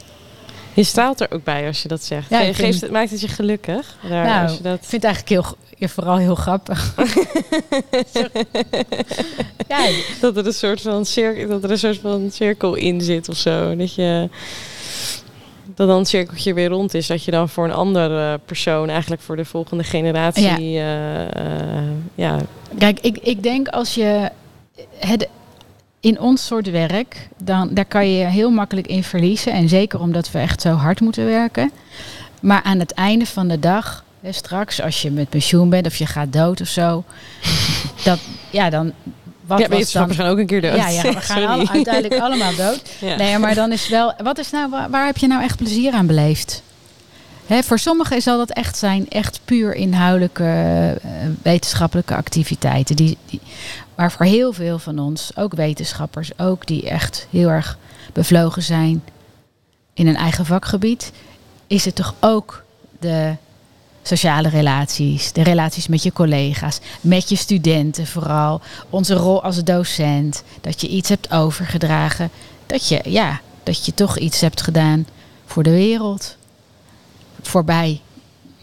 Je 0.73 0.83
straalt 0.83 1.19
er 1.19 1.31
ook 1.31 1.43
bij 1.43 1.67
als 1.67 1.81
je 1.81 1.87
dat 1.87 2.03
zegt. 2.03 2.29
Ja, 2.29 2.53
Geeft 2.53 2.81
het, 2.81 2.91
maakt 2.91 3.11
het 3.11 3.21
je 3.21 3.27
gelukkig? 3.27 3.97
Daar, 4.09 4.25
nou, 4.25 4.43
als 4.43 4.57
je 4.57 4.63
dat... 4.63 4.75
ik 4.75 4.83
vind 4.85 5.03
het 5.03 5.11
eigenlijk 5.11 5.45
heel, 5.45 5.57
ja, 5.77 5.87
vooral 5.87 6.17
heel 6.17 6.35
grappig. 6.35 6.95
ja. 9.67 9.89
Dat 10.21 10.37
er 10.37 10.45
een 10.45 10.53
soort 10.53 10.81
van 10.81 11.05
cirkel, 11.05 11.47
dat 11.47 11.63
er 11.63 11.71
een 11.71 11.77
soort 11.77 11.99
van 11.99 12.29
cirkel 12.31 12.75
in 12.75 13.01
zit 13.01 13.29
of 13.29 13.37
zo. 13.37 13.75
Dat 13.75 13.95
je 13.95 14.29
dat 15.79 15.87
dan 15.87 15.97
het 15.97 16.07
cirkeltje 16.07 16.53
weer 16.53 16.69
rond 16.69 16.93
is. 16.93 17.07
Dat 17.07 17.23
je 17.23 17.31
dan 17.31 17.49
voor 17.49 17.65
een 17.65 17.73
andere 17.73 18.39
persoon, 18.45 18.89
eigenlijk 18.89 19.21
voor 19.21 19.35
de 19.35 19.45
volgende 19.45 19.83
generatie. 19.83 20.69
Ja. 20.69 21.27
Uh, 21.37 21.81
ja. 22.15 22.39
Kijk, 22.77 22.99
ik, 22.99 23.17
ik 23.17 23.43
denk 23.43 23.67
als 23.67 23.95
je 23.95 24.29
het. 24.97 25.27
In 26.01 26.19
ons 26.19 26.45
soort 26.45 26.69
werk, 26.69 27.27
dan, 27.43 27.69
daar 27.73 27.85
kan 27.85 28.09
je 28.09 28.25
heel 28.25 28.49
makkelijk 28.49 28.87
in 28.87 29.03
verliezen. 29.03 29.51
En 29.51 29.69
zeker 29.69 29.99
omdat 29.99 30.31
we 30.31 30.39
echt 30.39 30.61
zo 30.61 30.73
hard 30.73 30.99
moeten 30.99 31.25
werken. 31.25 31.71
Maar 32.41 32.61
aan 32.63 32.79
het 32.79 32.91
einde 32.91 33.25
van 33.25 33.47
de 33.47 33.59
dag, 33.59 34.03
hè, 34.21 34.31
straks 34.31 34.81
als 34.81 35.01
je 35.01 35.11
met 35.11 35.29
pensioen 35.29 35.69
bent 35.69 35.85
of 35.85 35.95
je 35.95 36.05
gaat 36.05 36.33
dood 36.33 36.61
of 36.61 36.67
zo. 36.67 37.03
dat, 38.03 38.19
ja, 38.49 38.69
dan, 38.69 38.93
wat 39.49 39.59
ja, 39.59 39.67
wetenschappers 39.67 40.17
dan... 40.17 40.25
gaan 40.25 40.35
ook 40.35 40.41
een 40.41 40.47
keer 40.47 40.61
dood. 40.61 40.75
Ja, 40.75 40.87
ja 40.87 41.01
we 41.01 41.21
gaan 41.21 41.45
alle, 41.53 41.69
uiteindelijk 41.69 42.21
allemaal 42.21 42.55
dood. 42.55 42.81
Ja. 42.99 43.15
Nee, 43.15 43.37
maar 43.37 43.55
dan 43.55 43.71
is 43.71 43.87
wel... 43.87 44.13
Wat 44.23 44.37
is 44.37 44.49
nou, 44.49 44.69
waar, 44.69 44.89
waar 44.89 45.05
heb 45.05 45.17
je 45.17 45.27
nou 45.27 45.43
echt 45.43 45.57
plezier 45.57 45.93
aan 45.93 46.07
beleefd? 46.07 46.63
Hè, 47.45 47.63
voor 47.63 47.79
sommigen 47.79 48.21
zal 48.21 48.37
dat 48.37 48.49
echt 48.49 48.77
zijn, 48.77 49.09
echt 49.09 49.39
puur 49.45 49.75
inhoudelijke 49.75 50.43
uh, 51.05 51.11
wetenschappelijke 51.41 52.15
activiteiten. 52.15 52.95
Die, 52.95 53.17
die, 53.25 53.39
maar 53.95 54.11
voor 54.11 54.25
heel 54.25 54.53
veel 54.53 54.79
van 54.79 54.99
ons, 54.99 55.31
ook 55.35 55.53
wetenschappers, 55.53 56.39
ook 56.39 56.65
die 56.65 56.89
echt 56.89 57.27
heel 57.29 57.49
erg 57.49 57.77
bevlogen 58.13 58.61
zijn 58.61 59.03
in 59.93 60.07
een 60.07 60.15
eigen 60.15 60.45
vakgebied, 60.45 61.11
is 61.67 61.85
het 61.85 61.95
toch 61.95 62.15
ook 62.19 62.63
de 62.99 63.35
sociale 64.01 64.49
relaties, 64.49 65.31
de 65.31 65.43
relaties 65.43 65.87
met 65.87 66.03
je 66.03 66.13
collega's, 66.13 66.79
met 67.01 67.29
je 67.29 67.35
studenten 67.35 68.07
vooral, 68.07 68.61
onze 68.89 69.13
rol 69.13 69.43
als 69.43 69.63
docent, 69.63 70.43
dat 70.61 70.81
je 70.81 70.87
iets 70.87 71.09
hebt 71.09 71.31
overgedragen, 71.31 72.29
dat 72.65 72.87
je, 72.87 73.01
ja, 73.05 73.41
dat 73.63 73.85
je 73.85 73.93
toch 73.93 74.17
iets 74.17 74.41
hebt 74.41 74.61
gedaan 74.61 75.07
voor 75.45 75.63
de 75.63 75.69
wereld, 75.69 76.37
voorbij 77.41 78.01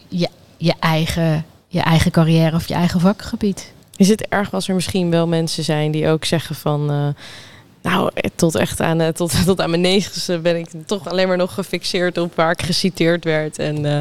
je, 0.07 0.29
je, 0.57 0.73
eigen, 0.79 1.45
je 1.67 1.81
eigen 1.81 2.11
carrière 2.11 2.55
of 2.55 2.67
je 2.67 2.73
eigen 2.73 2.99
vakgebied. 2.99 3.71
Is 3.95 4.09
het 4.09 4.27
erg 4.27 4.53
als 4.53 4.67
er 4.67 4.75
misschien 4.75 5.09
wel 5.09 5.27
mensen 5.27 5.63
zijn 5.63 5.91
die 5.91 6.07
ook 6.07 6.25
zeggen 6.25 6.55
van... 6.55 6.91
Uh, 6.91 7.07
nou, 7.81 8.11
tot 8.35 8.55
echt 8.55 8.81
aan, 8.81 9.01
eh, 9.01 9.07
tot, 9.07 9.33
tot 9.45 9.61
aan 9.61 9.69
mijn 9.69 9.81
negentigste 9.81 10.39
ben 10.39 10.55
ik 10.57 10.67
toch 10.85 11.09
alleen 11.09 11.27
maar 11.27 11.37
nog 11.37 11.53
gefixeerd 11.53 12.17
op 12.17 12.35
waar 12.35 12.51
ik 12.51 12.61
geciteerd 12.61 13.23
werd 13.23 13.59
en 13.59 13.85
uh, 13.85 13.99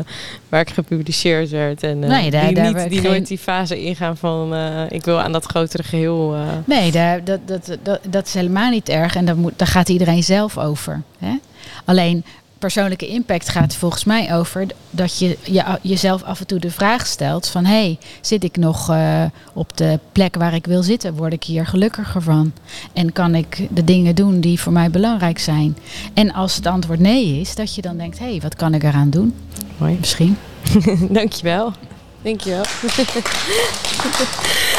waar 0.49 0.61
ik 0.61 0.71
gepubliceerd 0.71 1.51
werd. 1.51 1.83
En 1.83 2.03
uh, 2.03 2.09
nee, 2.09 2.31
daar, 2.31 2.47
die, 2.47 2.55
daar 2.55 2.75
niet, 2.75 2.91
die 2.91 3.01
geen... 3.01 3.11
nooit 3.11 3.27
die 3.27 3.39
fase 3.39 3.83
ingaan 3.83 4.17
van 4.17 4.55
ik 4.89 5.05
wil 5.05 5.21
aan 5.21 5.33
dat 5.33 5.45
grotere 5.45 5.83
geheel. 5.83 6.37
Nee, 6.65 6.91
daar, 6.91 7.25
dat, 7.25 7.41
dat, 7.45 7.79
dat, 7.83 8.01
dat 8.09 8.27
is 8.27 8.35
helemaal 8.35 8.71
niet 8.71 8.89
erg 8.89 9.17
en 9.17 9.25
daar, 9.25 9.37
moet, 9.37 9.53
daar 9.57 9.69
gaat 9.69 9.89
iedereen 9.89 10.23
zelf 10.23 10.59
over. 10.59 11.03
Hè? 11.19 11.37
Alleen 11.85 12.25
persoonlijke 12.59 13.09
impact 13.09 13.49
gaat 13.49 13.77
volgens 13.77 14.05
mij 14.05 14.35
over 14.35 14.67
dat 14.91 15.19
je, 15.19 15.39
je 15.45 15.79
jezelf 15.83 16.23
af 16.23 16.41
en 16.41 16.47
toe 16.47 16.59
de 16.59 16.71
vraag 16.71 17.07
stelt 17.07 17.49
van 17.49 17.65
hé, 17.65 17.73
hey, 17.73 17.99
zit 18.21 18.45
ik 18.45 18.57
nog 18.57 18.91
uh, 18.91 19.23
op 19.53 19.77
de 19.77 19.99
plek 20.13 20.37
waar 20.37 20.55
ik 20.55 20.67
wil 20.67 20.83
zitten? 20.83 21.15
Word 21.15 21.33
ik 21.33 21.45
hier 21.45 21.67
gelukkiger 21.67 22.23
van? 22.23 22.53
En 22.93 23.13
kan 23.13 23.35
ik 23.35 23.69
de 23.71 23.85
dingen 23.85 24.15
doen 24.15 24.41
die 24.41 24.61
voor 24.61 24.73
mij 24.73 24.91
belangrijk 24.91 25.39
zijn? 25.39 25.77
En 26.15 26.33
als 26.33 26.57
het 26.57 26.67
antwoord 26.67 27.01
nee 27.01 27.41
is, 27.41 27.55
dat 27.55 27.75
je 27.75 27.83
dan 27.83 27.97
denkt, 27.97 28.19
hé, 28.19 28.31
hey, 28.31 28.41
wat 28.41 28.57
kan 28.57 28.75
ik 28.75 28.83
eraan 28.83 29.11
doen? 29.11 29.35
Mooi. 29.77 29.97
Misschien. 30.01 30.37
Dankjewel. 31.11 31.73
Dankjewel. 32.23 32.65